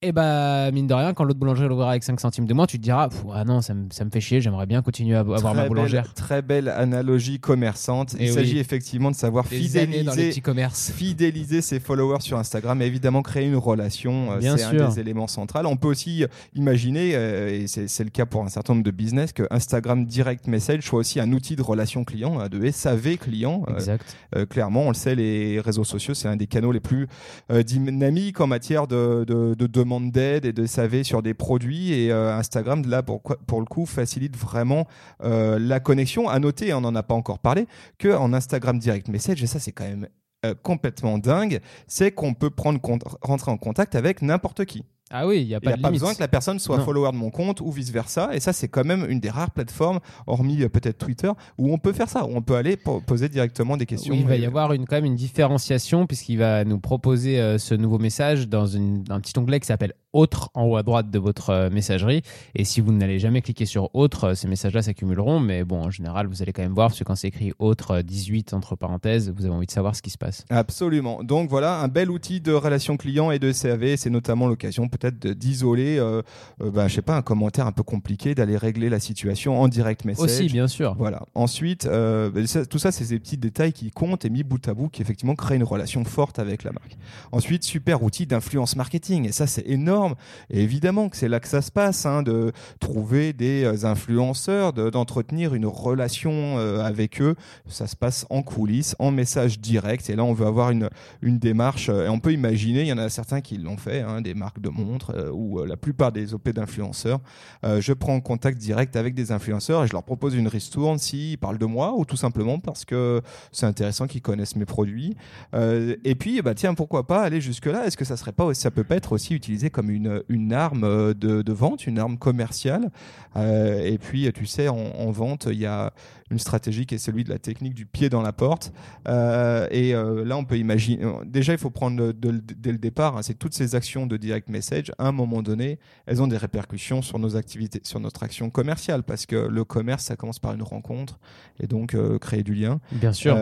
Et 0.00 0.12
bah 0.12 0.70
mine 0.70 0.86
de 0.86 0.94
rien, 0.94 1.12
quand 1.12 1.24
l'autre 1.24 1.40
boulangerie 1.40 1.66
l'ouvrira 1.66 1.90
avec 1.90 2.04
5 2.04 2.20
centimes 2.20 2.46
de 2.46 2.54
moins, 2.54 2.66
tu 2.66 2.78
te 2.78 2.82
diras, 2.84 3.08
ah 3.34 3.44
non, 3.44 3.60
ça 3.60 3.74
me, 3.74 3.88
ça 3.90 4.04
me 4.04 4.10
fait 4.10 4.20
chier, 4.20 4.40
j'aimerais 4.40 4.66
bien 4.66 4.80
continuer 4.80 5.16
à 5.16 5.20
avoir 5.20 5.56
ma 5.56 5.66
boulangère. 5.66 6.04
belle, 6.04 6.12
très 6.14 6.40
belle 6.40 6.68
analogie 6.68 7.40
commerçante. 7.40 8.14
Eh 8.16 8.26
Il 8.26 8.28
oui. 8.28 8.34
s'agit 8.36 8.58
effectivement 8.60 9.10
de 9.10 9.16
savoir 9.16 9.44
Des 9.48 9.76
années 9.76 10.04
dans 10.04 10.12
les 10.12 10.16
fidéliser 10.18 10.28
petits 10.28 10.40
commerces. 10.40 10.92
fidéliser 10.92 11.62
ses 11.62 11.80
followers 11.80 12.20
sur 12.20 12.38
Instagram 12.38 12.80
et 12.80 12.86
évidemment 12.86 13.22
créer 13.22 13.48
une 13.48 13.56
relation, 13.56 14.30
euh, 14.30 14.40
c'est 14.56 14.62
un 14.76 14.88
des 14.88 15.00
éléments 15.00 15.26
centraux. 15.26 15.58
On 15.64 15.76
peut 15.76 15.88
aussi 15.88 16.24
imaginer, 16.54 17.16
euh, 17.16 17.48
et 17.50 17.66
c'est 17.66 18.04
le 18.04 18.10
cas 18.10 18.24
pour 18.24 18.44
un 18.44 18.48
certain 18.50 18.74
nombre 18.74 18.84
de 18.84 18.92
business, 18.92 19.32
que 19.32 19.48
Instagram 19.50 20.04
Direct 20.06 20.46
Message 20.46 20.84
soit 20.84 21.00
aussi 21.00 21.18
un 21.18 21.32
outil 21.32 21.56
de 21.56 21.62
relation 21.62 22.04
client, 22.04 22.38
hein, 22.38 22.48
de 22.48 22.70
SAV 22.70 23.16
client. 23.16 23.64
Euh, 23.68 23.74
Exact. 23.74 24.16
euh, 24.36 24.46
clairement, 24.46 24.82
on 24.82 24.90
le 24.90 24.94
sait, 24.94 25.16
les 25.16 25.58
réseaux 25.58 25.82
sociaux, 25.82 26.14
c'est 26.14 26.28
un 26.28 26.36
des 26.36 26.46
canaux 26.46 26.70
les 26.70 26.78
plus 26.78 27.08
euh, 27.50 27.64
dynamiques 27.64 28.40
en 28.40 28.46
matière 28.46 28.86
de, 28.86 29.24
de, 29.26 29.56
de 29.56 29.66
demande 29.88 30.10
d'aide 30.12 30.44
et 30.44 30.52
de 30.52 30.66
SAV 30.66 31.02
sur 31.02 31.22
des 31.22 31.34
produits. 31.34 31.92
Et 31.92 32.12
euh, 32.12 32.36
Instagram, 32.36 32.82
là, 32.86 33.02
pour, 33.02 33.22
pour 33.22 33.60
le 33.60 33.66
coup, 33.66 33.86
facilite 33.86 34.36
vraiment 34.36 34.86
euh, 35.24 35.58
la 35.58 35.80
connexion. 35.80 36.28
À 36.28 36.38
noter, 36.38 36.74
on 36.74 36.82
n'en 36.82 36.94
a 36.94 37.02
pas 37.02 37.14
encore 37.14 37.38
parlé, 37.38 37.66
que 37.98 38.14
en 38.14 38.32
Instagram 38.34 38.78
Direct 38.78 39.08
Message, 39.08 39.42
et 39.42 39.46
ça, 39.46 39.58
c'est 39.58 39.72
quand 39.72 39.84
même 39.84 40.08
euh, 40.44 40.54
complètement 40.62 41.18
dingue, 41.18 41.60
c'est 41.86 42.12
qu'on 42.12 42.34
peut 42.34 42.50
prendre 42.50 42.80
rentrer 43.22 43.50
en 43.50 43.56
contact 43.56 43.94
avec 43.94 44.22
n'importe 44.22 44.66
qui. 44.66 44.84
Ah 45.10 45.26
oui, 45.26 45.40
il 45.42 45.46
n'y 45.48 45.54
a 45.54 45.58
Il 45.58 45.60
pas 45.62 45.70
n'y 45.70 45.74
a 45.74 45.76
de 45.76 45.82
pas 45.82 45.88
limite. 45.88 46.00
besoin 46.02 46.14
que 46.14 46.20
la 46.20 46.28
personne 46.28 46.58
soit 46.58 46.76
Non. 46.78 46.84
follower 46.84 47.12
de 47.12 47.16
mon 47.16 47.30
compte 47.30 47.60
ou 47.60 47.70
vice 47.72 47.90
versa. 47.90 48.28
Et 48.34 48.40
ça, 48.40 48.52
c'est 48.52 48.68
quand 48.68 48.84
même 48.84 49.06
une 49.08 49.20
des 49.20 49.30
rares 49.30 49.50
plateformes, 49.50 50.00
hormis 50.26 50.62
euh, 50.62 50.68
peut-être 50.68 50.98
Twitter, 50.98 51.30
où 51.56 51.72
on 51.72 51.78
peut 51.78 51.92
faire 51.94 52.08
ça, 52.08 52.24
où 52.26 52.30
on 52.36 52.42
peut 52.42 52.56
aller 52.56 52.76
po- 52.76 53.00
poser 53.00 53.28
directement 53.30 53.76
des 53.76 53.86
questions. 53.86 54.12
Oui, 54.12 54.20
il 54.20 54.26
va 54.26 54.36
y 54.36 54.44
avoir 54.44 54.72
une, 54.74 54.84
quand 54.86 54.96
même 54.96 55.06
une 55.06 55.16
différenciation 55.16 56.06
puisqu'il 56.06 56.36
va 56.38 56.64
nous 56.64 56.78
proposer 56.78 57.40
euh, 57.40 57.56
ce 57.58 57.74
nouveau 57.74 57.98
message 57.98 58.48
dans 58.48 58.66
une- 58.66 59.04
un 59.08 59.20
petit 59.20 59.38
onglet 59.38 59.60
qui 59.60 59.66
s'appelle 59.66 59.94
Autre 60.18 60.50
en 60.54 60.64
haut 60.64 60.76
à 60.76 60.82
droite 60.82 61.10
de 61.12 61.18
votre 61.20 61.50
euh, 61.50 61.70
messagerie. 61.70 62.22
Et 62.56 62.64
si 62.64 62.80
vous 62.80 62.90
n'allez 62.92 63.20
jamais 63.20 63.40
cliquer 63.40 63.66
sur 63.66 63.94
Autre, 63.94 64.24
euh, 64.24 64.34
ces 64.34 64.48
messages-là 64.48 64.82
s'accumuleront. 64.82 65.38
Mais 65.38 65.62
bon, 65.62 65.80
en 65.84 65.90
général, 65.90 66.26
vous 66.26 66.42
allez 66.42 66.52
quand 66.52 66.62
même 66.62 66.74
voir 66.74 66.88
parce 66.88 66.98
que 66.98 67.04
quand 67.04 67.14
c'est 67.14 67.28
écrit 67.28 67.52
Autre 67.60 67.92
euh, 67.92 68.02
18 68.02 68.52
entre 68.52 68.74
parenthèses, 68.74 69.30
vous 69.30 69.44
avez 69.44 69.54
envie 69.54 69.66
de 69.66 69.70
savoir 69.70 69.94
ce 69.94 70.02
qui 70.02 70.10
se 70.10 70.18
passe. 70.18 70.44
Absolument. 70.50 71.22
Donc 71.22 71.48
voilà, 71.48 71.78
un 71.80 71.86
bel 71.88 72.10
outil 72.10 72.40
de 72.40 72.52
relation 72.52 72.96
client 72.96 73.30
et 73.30 73.38
de 73.38 73.52
CAV. 73.52 73.94
C'est 73.96 74.10
notamment 74.10 74.48
l'occasion 74.48 74.88
peut-être 74.88 75.18
d'isoler, 75.28 75.98
euh, 75.98 76.22
euh, 76.62 76.70
ben, 76.72 76.88
je 76.88 76.94
sais 76.96 77.02
pas, 77.02 77.16
un 77.16 77.22
commentaire 77.22 77.66
un 77.68 77.72
peu 77.72 77.84
compliqué, 77.84 78.34
d'aller 78.34 78.56
régler 78.56 78.88
la 78.88 78.98
situation 78.98 79.60
en 79.60 79.68
direct 79.68 80.04
message. 80.04 80.24
Aussi, 80.24 80.46
bien 80.48 80.66
sûr. 80.66 80.96
Voilà. 80.98 81.22
Ensuite, 81.36 81.86
euh, 81.86 82.44
ça- 82.46 82.66
tout 82.66 82.78
ça, 82.80 82.90
c'est 82.90 83.08
des 83.08 83.20
petits 83.20 83.36
détails 83.36 83.72
qui 83.72 83.90
comptent 83.92 84.24
et 84.24 84.30
mis 84.30 84.42
bout 84.42 84.66
à 84.68 84.74
bout 84.74 84.88
qui 84.88 85.00
effectivement 85.00 85.36
créent 85.36 85.56
une 85.56 85.62
relation 85.64 86.02
forte 86.04 86.40
avec 86.40 86.64
la 86.64 86.72
marque. 86.72 86.96
Ensuite, 87.30 87.62
super 87.62 88.02
outil 88.02 88.26
d'influence 88.26 88.74
marketing. 88.74 89.26
Et 89.28 89.32
ça, 89.32 89.46
c'est 89.46 89.66
énorme. 89.68 90.07
Et 90.50 90.62
évidemment 90.62 91.08
que 91.08 91.16
c'est 91.16 91.28
là 91.28 91.40
que 91.40 91.48
ça 91.48 91.62
se 91.62 91.70
passe, 91.70 92.06
hein, 92.06 92.22
de 92.22 92.52
trouver 92.80 93.32
des 93.32 93.64
euh, 93.64 93.84
influenceurs, 93.86 94.72
de- 94.72 94.90
d'entretenir 94.90 95.54
une 95.54 95.66
relation 95.66 96.58
euh, 96.58 96.80
avec 96.84 97.20
eux. 97.20 97.34
Ça 97.66 97.86
se 97.86 97.96
passe 97.96 98.26
en 98.30 98.42
coulisses, 98.42 98.94
en 98.98 99.10
message 99.10 99.60
direct. 99.60 100.08
Et 100.10 100.16
là, 100.16 100.24
on 100.24 100.32
veut 100.32 100.46
avoir 100.46 100.70
une, 100.70 100.88
une 101.22 101.38
démarche. 101.38 101.88
euh, 101.88 102.06
et 102.06 102.08
on 102.08 102.20
peut 102.20 102.32
imaginer, 102.32 102.82
il 102.82 102.88
y 102.88 102.92
en 102.92 102.98
a 102.98 103.08
certains 103.08 103.40
qui 103.40 103.58
l'ont 103.58 103.76
fait, 103.76 104.00
hein, 104.00 104.20
des 104.20 104.34
marques 104.34 104.60
de 104.60 104.68
montres 104.68 105.12
ou 105.32 105.64
la 105.64 105.76
plupart 105.76 106.12
des 106.12 106.34
OP 106.34 106.48
d'influenceurs. 106.50 107.20
Je 107.64 107.92
prends 107.92 108.20
contact 108.20 108.58
direct 108.58 108.96
avec 108.96 109.14
des 109.14 109.32
influenceurs 109.32 109.84
et 109.84 109.86
je 109.86 109.92
leur 109.92 110.02
propose 110.02 110.34
une 110.34 110.48
ristourne 110.48 110.98
s'ils 110.98 111.38
parlent 111.38 111.58
de 111.58 111.66
moi 111.66 111.94
ou 111.96 112.04
tout 112.04 112.16
simplement 112.16 112.58
parce 112.58 112.84
que 112.84 113.20
c'est 113.52 113.66
intéressant 113.66 114.06
qu'ils 114.06 114.22
connaissent 114.22 114.56
mes 114.56 114.64
produits. 114.64 115.16
Et 115.54 116.14
puis, 116.14 116.40
bah, 116.42 116.54
tiens, 116.54 116.74
pourquoi 116.74 117.06
pas 117.06 117.22
aller 117.22 117.40
jusque-là? 117.40 117.86
Est-ce 117.86 117.96
que 117.96 118.04
ça 118.04 118.16
serait 118.16 118.32
pas 118.32 118.52
ça 118.54 118.70
peut 118.70 118.84
pas 118.84 118.96
être 118.96 119.12
aussi 119.12 119.34
utilisé 119.34 119.70
comme 119.70 119.87
une, 119.90 120.22
une 120.28 120.52
arme 120.52 120.84
euh, 120.84 121.14
de, 121.14 121.42
de 121.42 121.52
vente, 121.52 121.86
une 121.86 121.98
arme 121.98 122.18
commerciale 122.18 122.90
Euh, 123.36 123.84
Et 123.84 123.98
puis, 123.98 124.30
tu 124.32 124.46
sais, 124.46 124.68
en, 124.68 124.76
en 124.76 125.10
vente, 125.10 125.46
il 125.50 125.58
y 125.58 125.66
a 125.66 125.92
une 126.30 126.38
stratégie 126.38 126.86
qui 126.86 126.94
est 126.96 126.98
celui 126.98 127.24
de 127.24 127.30
la 127.30 127.38
technique 127.38 127.74
du 127.74 127.86
pied 127.86 128.08
dans 128.08 128.20
la 128.22 128.32
porte. 128.32 128.72
Euh, 129.06 129.66
et 129.70 129.94
euh, 129.94 130.24
là, 130.24 130.36
on 130.36 130.44
peut 130.44 130.58
imaginer. 130.58 131.04
Déjà, 131.24 131.52
il 131.52 131.58
faut 131.58 131.70
prendre 131.70 131.96
le- 131.98 132.12
de- 132.12 132.42
dès 132.56 132.72
le 132.72 132.78
départ, 132.78 133.16
hein, 133.16 133.22
c'est 133.22 133.38
toutes 133.38 133.54
ces 133.54 133.74
actions 133.74 134.06
de 134.06 134.16
direct 134.16 134.48
message, 134.48 134.90
à 134.98 135.06
un 135.08 135.12
moment 135.12 135.42
donné, 135.42 135.78
elles 136.06 136.20
ont 136.22 136.26
des 136.26 136.36
répercussions 136.36 137.00
sur 137.02 137.18
nos 137.18 137.36
activités, 137.36 137.80
sur 137.84 138.00
notre 138.00 138.22
action 138.24 138.50
commerciale, 138.50 139.02
parce 139.04 139.24
que 139.26 139.36
le 139.36 139.64
commerce, 139.64 140.04
ça 140.04 140.16
commence 140.16 140.38
par 140.40 140.52
une 140.54 140.62
rencontre 140.62 141.18
et 141.60 141.66
donc 141.66 141.94
euh, 141.94 142.18
créer 142.18 142.42
du 142.42 142.54
lien. 142.54 142.80
Bien 142.92 143.12
sûr. 143.12 143.36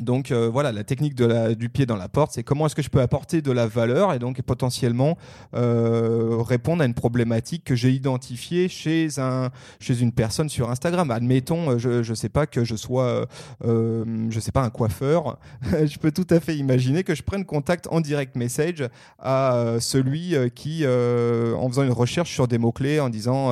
Donc 0.00 0.30
euh, 0.30 0.48
voilà, 0.48 0.72
la 0.72 0.84
technique 0.84 1.14
du 1.14 1.68
pied 1.68 1.86
dans 1.86 1.96
la 1.96 2.08
porte, 2.08 2.32
c'est 2.32 2.42
comment 2.42 2.66
est-ce 2.66 2.74
que 2.74 2.82
je 2.82 2.90
peux 2.90 3.00
apporter 3.00 3.42
de 3.42 3.52
la 3.52 3.66
valeur 3.66 4.12
et 4.12 4.18
donc 4.18 4.40
potentiellement 4.42 5.18
euh, 5.54 6.36
répondre 6.40 6.82
à 6.82 6.86
une 6.86 6.94
problématique 6.94 7.64
que 7.64 7.74
j'ai 7.74 7.90
identifiée 7.90 8.68
chez 8.68 9.08
un 9.18 9.50
chez 9.80 10.00
une 10.00 10.12
personne 10.12 10.48
sur 10.48 10.70
Instagram. 10.70 11.10
Admettons, 11.10 11.72
euh, 11.72 11.78
je 11.78 12.02
je 12.02 12.14
sais 12.14 12.28
pas 12.28 12.46
que 12.46 12.64
je 12.64 12.76
sois 12.76 13.04
euh, 13.04 13.26
euh, 13.64 14.26
je 14.30 14.40
sais 14.40 14.52
pas 14.52 14.62
un 14.62 14.70
coiffeur, 14.70 15.38
je 15.62 15.98
peux 15.98 16.12
tout 16.12 16.26
à 16.30 16.40
fait 16.40 16.56
imaginer 16.56 17.02
que 17.04 17.14
je 17.14 17.22
prenne 17.22 17.44
contact 17.44 17.88
en 17.90 18.00
direct 18.00 18.36
message 18.36 18.88
à 19.18 19.76
celui 19.80 20.34
qui 20.54 20.86
en 20.86 21.68
faisant 21.68 21.82
une 21.82 21.92
recherche 21.92 22.32
sur 22.32 22.48
des 22.48 22.58
mots 22.58 22.72
clés 22.72 23.00
en 23.00 23.08
disant 23.08 23.50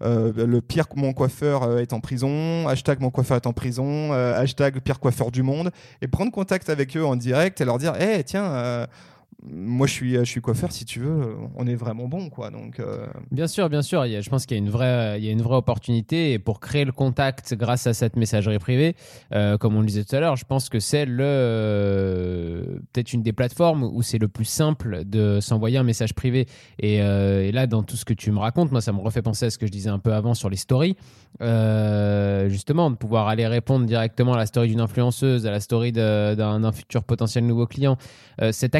le 0.00 0.60
pire 0.60 0.86
mon 0.94 1.12
coiffeur 1.12 1.78
est 1.78 1.92
en 1.92 2.00
prison, 2.00 2.68
hashtag 2.68 3.00
mon 3.00 3.10
coiffeur 3.10 3.36
est 3.36 3.46
en 3.46 3.52
prison, 3.52 4.12
hashtag 4.12 4.80
pire 4.80 5.00
coiffeur 5.00 5.30
du 5.30 5.42
monde, 5.42 5.70
et 6.02 6.08
prendre 6.08 6.32
contact 6.32 6.68
avec 6.68 6.96
eux 6.96 7.04
en 7.04 7.16
direct 7.16 7.60
et 7.60 7.64
leur 7.64 7.78
dire, 7.78 8.00
hé, 8.00 8.22
tiens, 8.24 8.44
euh, 8.44 8.86
moi 9.44 9.86
je 9.86 9.92
suis, 9.92 10.14
je 10.14 10.24
suis 10.24 10.40
coiffeur, 10.40 10.72
si 10.72 10.84
tu 10.84 11.00
veux, 11.00 11.36
on 11.56 11.66
est 11.66 11.74
vraiment 11.74 12.08
bon, 12.08 12.30
quoi. 12.30 12.50
Donc, 12.50 12.80
euh, 12.80 13.06
Bien 13.30 13.46
sûr, 13.46 13.68
bien 13.68 13.82
sûr. 13.82 14.06
Je 14.06 14.30
pense 14.30 14.46
qu'il 14.46 14.56
y 14.56 14.60
a 14.60 14.62
une 14.62 14.70
vraie, 14.70 15.18
il 15.18 15.24
y 15.24 15.28
a 15.28 15.32
une 15.32 15.42
vraie 15.42 15.56
opportunité 15.56 16.38
pour 16.38 16.58
créer 16.58 16.84
le 16.84 16.92
contact 16.92 17.54
grâce 17.54 17.86
à 17.86 17.94
cette 17.94 18.16
messagerie 18.16 18.58
privée, 18.58 18.96
euh, 19.32 19.58
comme 19.58 19.76
on 19.76 19.80
le 19.80 19.86
disait 19.86 20.04
tout 20.04 20.16
à 20.16 20.20
l'heure, 20.20 20.36
je 20.36 20.44
pense 20.44 20.68
que 20.68 20.80
c'est 20.80 21.04
le 21.04 21.24
euh, 21.24 22.78
peut-être 22.92 23.12
une 23.12 23.22
des 23.22 23.32
plateformes 23.32 23.84
où 23.84 24.02
c'est 24.02 24.18
le 24.18 24.28
plus 24.28 24.44
simple 24.46 25.04
de 25.04 25.38
s'envoyer 25.40 25.78
un 25.78 25.82
message 25.82 26.14
privé. 26.14 26.46
Et, 26.78 26.96
et 26.96 27.52
là, 27.52 27.66
dans 27.66 27.82
tout 27.82 27.96
ce 27.96 28.04
que 28.04 28.14
tu 28.14 28.32
me 28.32 28.38
racontes, 28.38 28.72
moi, 28.72 28.80
ça 28.80 28.92
me 28.92 29.00
refait 29.00 29.22
penser 29.22 29.46
à 29.46 29.50
ce 29.50 29.58
que 29.58 29.66
je 29.66 29.72
disais 29.72 29.90
un 29.90 29.98
peu 29.98 30.14
avant 30.14 30.34
sur 30.34 30.48
les 30.48 30.56
stories. 30.56 30.96
Justement, 31.40 32.90
de 32.90 32.96
pouvoir 32.96 33.28
aller 33.28 33.46
répondre 33.46 33.86
directement 33.86 34.32
à 34.34 34.38
la 34.38 34.46
story 34.46 34.68
d'une 34.68 34.80
influenceuse, 34.80 35.46
à 35.46 35.50
la 35.50 35.60
story 35.60 35.92
d'un 35.92 36.72
futur 36.72 37.04
potentiel 37.04 37.46
nouveau 37.46 37.66
client. 37.66 37.96
Cette 38.52 38.74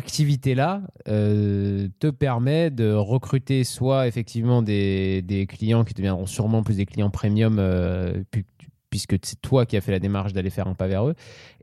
activité-là 0.46 0.82
euh, 1.09 1.88
te 1.98 2.09
permet 2.09 2.70
de 2.70 2.92
recruter 2.92 3.64
soit 3.64 4.06
effectivement 4.06 4.62
des, 4.62 5.46
clients 5.48 5.85
qui 5.85 5.94
deviendront 5.94 6.26
sûrement 6.26 6.62
plus 6.62 6.76
des 6.76 6.87
clients 6.87 7.11
premium 7.11 7.56
euh, 7.59 8.22
pu- 8.30 8.46
puisque 8.90 9.16
c'est 9.22 9.40
toi 9.40 9.66
qui 9.66 9.76
as 9.76 9.80
fait 9.80 9.92
la 9.92 9.98
démarche 9.98 10.32
d'aller 10.32 10.50
faire 10.50 10.68
un 10.68 10.74
pas 10.74 10.87
vers 10.87 11.09
eux. 11.09 11.14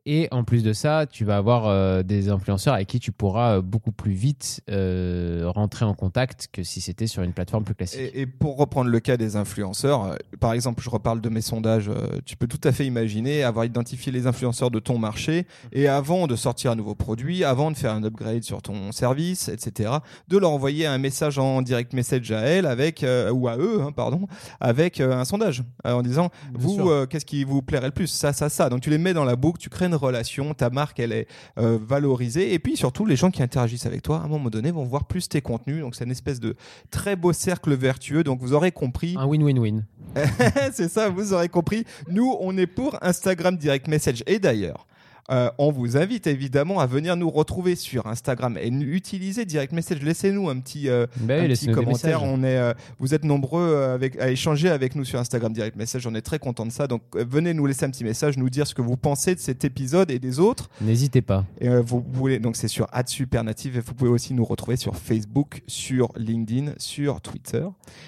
Et 0.06 0.28
en 0.32 0.44
plus 0.44 0.64
de 0.64 0.74
ça, 0.74 1.06
tu 1.10 1.24
vas 1.24 1.38
avoir 1.38 1.68
euh, 1.68 2.04
des 2.04 2.28
influenceurs 2.28 2.74
avec 2.74 2.88
qui 2.88 3.00
tu 3.00 3.14
pourras 3.14 3.58
euh, 3.58 3.62
beaucoup 3.62 3.94
plus 3.94 4.12
vite 4.12 4.62
euh, 4.70 5.44
rentrer 5.46 5.86
en 5.86 5.94
contact 5.94 6.50
que 6.52 6.62
si 6.62 6.82
c'était 6.82 7.08
sur 7.08 7.24
une 7.24 7.32
plateforme 7.32 7.64
plus 7.64 7.74
classique. 7.74 8.02
Et, 8.14 8.22
et 8.22 8.26
pour 8.26 8.58
reprendre 8.58 8.90
le 8.90 9.00
cas 9.00 9.16
des 9.16 9.38
influenceurs, 9.38 10.18
par 10.42 10.52
exemple, 10.52 10.84
je 10.84 10.90
reparle 10.90 11.22
de 11.22 11.30
mes 11.30 11.40
sondages, 11.40 11.90
tu 12.26 12.36
peux 12.36 12.48
tout 12.48 12.60
à 12.66 12.74
fait 12.74 12.86
imaginer 12.86 13.44
avoir 13.44 13.64
identifié 13.64 14.12
les 14.12 14.28
influenceurs 14.28 14.72
de 14.72 14.80
ton 14.80 14.98
marché 14.98 15.48
et 15.72 15.88
avant 15.88 16.28
de 16.28 16.36
sortir 16.36 16.72
un 16.72 16.76
nouveau 16.76 16.96
produit, 16.96 17.46
avant 17.46 17.72
de 17.72 17.78
faire 17.78 17.94
un 17.94 18.04
upgrade 18.04 18.44
sur 18.44 18.62
ton 18.62 18.92
service, 18.92 19.48
etc., 19.48 19.90
de 20.28 20.38
leur 20.38 20.52
envoyer 20.52 20.86
un 20.86 20.98
message 20.98 21.40
en 21.40 21.62
direct 21.62 21.94
message 21.94 22.30
à 22.32 22.42
elle 22.42 22.66
avec 22.66 23.06
ou 23.32 23.48
à 23.48 23.58
eux, 23.58 23.82
hein, 23.82 23.92
pardon, 23.94 24.28
avec 24.60 25.00
un 25.00 25.24
sondage 25.24 25.64
en 25.86 26.02
disant 26.02 26.30
Bien 26.52 26.60
vous 26.60 27.08
qu'est-ce 27.08 27.26
qui 27.26 27.46
vous 27.46 27.62
plairait 27.62 27.88
le 27.88 27.94
plus, 27.94 28.08
ça, 28.08 28.34
ça, 28.34 28.50
ça. 28.50 28.70
Donc 28.70 28.82
tu 28.82 28.90
les 28.90 28.98
mets 28.98 29.14
dans 29.14 29.26
la 29.26 29.38
boucle, 29.38 29.60
tu 29.60 29.70
crées 29.70 29.93
relations, 29.96 30.54
ta 30.54 30.70
marque, 30.70 31.00
elle 31.00 31.12
est 31.12 31.28
euh, 31.58 31.78
valorisée. 31.82 32.54
Et 32.54 32.60
puis 32.60 32.78
surtout, 32.78 33.06
les 33.06 33.16
gens 33.16 33.32
qui 33.32 33.44
interagissent 33.44 33.86
avec 33.86 34.02
toi, 34.02 34.18
à 34.18 34.24
un 34.24 34.28
moment 34.28 34.50
donné, 34.50 34.72
vont 34.72 34.86
voir 34.86 35.06
plus 35.06 35.30
tes 35.30 35.42
contenus. 35.42 35.82
Donc 35.82 35.96
c'est 35.96 36.06
une 36.06 36.12
espèce 36.12 36.40
de 36.40 36.56
très 36.92 37.16
beau 37.16 37.34
cercle 37.34 37.74
vertueux. 37.74 38.24
Donc 38.24 38.40
vous 38.40 38.54
aurez 38.54 38.72
compris. 38.72 39.16
Un 39.18 39.26
win-win-win. 39.26 39.84
c'est 40.74 40.90
ça, 40.90 41.10
vous 41.10 41.34
aurez 41.34 41.50
compris. 41.50 41.86
Nous, 42.10 42.36
on 42.40 42.58
est 42.58 42.68
pour 42.68 42.98
Instagram 43.02 43.58
Direct 43.58 43.88
Message. 43.88 44.24
Et 44.28 44.40
d'ailleurs, 44.40 44.86
euh, 45.30 45.50
on 45.58 45.72
vous 45.72 45.96
invite 45.98 46.28
évidemment 46.28 46.80
à 46.80 46.86
venir 46.86 47.16
nous 47.16 47.30
retrouver 47.30 47.76
sur 47.76 48.08
Instagram 48.08 48.58
et 48.58 48.68
utiliser 48.68 49.46
Direct 49.46 49.72
Message. 49.72 50.02
Laissez-nous 50.02 50.50
un 50.50 50.60
petit, 50.60 50.90
euh, 50.90 51.06
Ben 51.18 51.46
un 51.46 51.48
petit 51.48 51.72
commentaire. 51.72 52.24
On 52.24 52.44
est, 52.44 52.58
euh, 52.58 52.74
vous 53.00 53.14
êtes 53.14 53.24
nombreux 53.24 53.76
avec, 53.76 54.20
à 54.20 54.30
échanger 54.30 54.70
avec 54.70 54.96
nous 54.96 55.06
sur 55.06 55.20
Instagram 55.20 55.54
Direct 55.54 55.78
Message. 55.78 56.06
On 56.08 56.16
est 56.16 56.22
très 56.22 56.40
content 56.40 56.66
de 56.66 56.72
ça. 56.72 56.88
Donc 56.88 57.04
venez 57.16 57.54
nous 57.54 57.66
laisser 57.66 57.86
un 57.86 57.90
petit 57.90 58.04
message, 58.04 58.38
nous 58.38 58.50
dire 58.50 58.68
ce 58.68 58.76
que 58.76 58.82
vous 58.82 58.98
pensez 58.98 59.36
de 59.36 59.40
cet 59.40 59.64
épisode 59.64 60.12
et 60.12 60.20
des 60.20 60.40
autres. 60.40 60.70
N'hésitez 60.82 61.22
pas. 61.22 61.46
Et 61.62 61.70
vous 61.70 62.04
voulez 62.12 62.40
donc 62.40 62.56
c'est 62.56 62.68
sur 62.68 62.88
@supernative 63.06 63.78
et 63.78 63.80
vous 63.80 63.94
pouvez 63.94 64.10
aussi 64.10 64.34
nous 64.34 64.46
retrouver 64.46 64.76
sur 64.76 64.96
Facebook, 64.96 65.62
sur 65.68 66.10
LinkedIn, 66.18 66.74
sur 66.78 67.22
Twitter. 67.22 67.66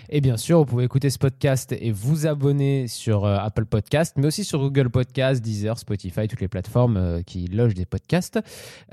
Et 0.09 0.19
bien 0.19 0.37
sûr, 0.37 0.59
vous 0.59 0.65
pouvez 0.65 0.83
écouter 0.83 1.09
ce 1.09 1.17
podcast 1.17 1.73
et 1.79 1.91
vous 1.91 2.27
abonner 2.27 2.87
sur 2.87 3.25
Apple 3.25 3.65
Podcast, 3.65 4.15
mais 4.17 4.27
aussi 4.27 4.43
sur 4.43 4.59
Google 4.59 4.89
Podcast, 4.89 5.41
Deezer, 5.41 5.79
Spotify, 5.79 6.27
toutes 6.27 6.41
les 6.41 6.47
plateformes 6.47 7.04
euh, 7.05 7.21
qui 7.21 7.47
logent 7.47 7.73
des 7.73 7.85
podcasts. 7.85 8.39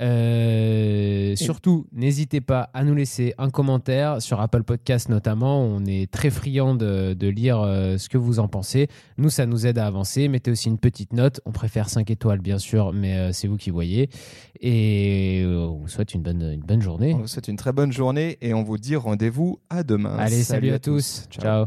Euh, 0.00 1.34
surtout, 1.36 1.86
n'hésitez 1.92 2.40
pas 2.40 2.70
à 2.74 2.84
nous 2.84 2.94
laisser 2.94 3.34
un 3.38 3.50
commentaire 3.50 4.20
sur 4.20 4.40
Apple 4.40 4.62
Podcast 4.62 5.08
notamment. 5.08 5.62
On 5.62 5.84
est 5.84 6.10
très 6.10 6.30
friand 6.30 6.74
de, 6.74 7.14
de 7.14 7.28
lire 7.28 7.60
euh, 7.60 7.98
ce 7.98 8.08
que 8.08 8.18
vous 8.18 8.38
en 8.38 8.48
pensez. 8.48 8.88
Nous, 9.18 9.30
ça 9.30 9.46
nous 9.46 9.66
aide 9.66 9.78
à 9.78 9.86
avancer. 9.86 10.28
Mettez 10.28 10.50
aussi 10.50 10.68
une 10.68 10.78
petite 10.78 11.12
note. 11.12 11.40
On 11.46 11.52
préfère 11.52 11.88
5 11.88 12.10
étoiles, 12.10 12.40
bien 12.40 12.58
sûr, 12.58 12.92
mais 12.92 13.16
euh, 13.16 13.32
c'est 13.32 13.48
vous 13.48 13.56
qui 13.56 13.70
voyez. 13.70 14.08
Et 14.60 15.42
on 15.46 15.78
vous 15.78 15.88
souhaite 15.88 16.14
une 16.14 16.22
bonne, 16.22 16.42
une 16.42 16.60
bonne 16.60 16.82
journée. 16.82 17.14
On 17.14 17.18
vous 17.18 17.26
souhaite 17.26 17.48
une 17.48 17.56
très 17.56 17.72
bonne 17.72 17.92
journée 17.92 18.38
et 18.40 18.54
on 18.54 18.62
vous 18.62 18.78
dit 18.78 18.96
rendez-vous 18.96 19.60
à 19.70 19.82
demain. 19.82 20.16
Allez, 20.18 20.42
salut, 20.42 20.70
à 20.70 20.78
tous. 20.78 21.26
Ciao. 21.30 21.66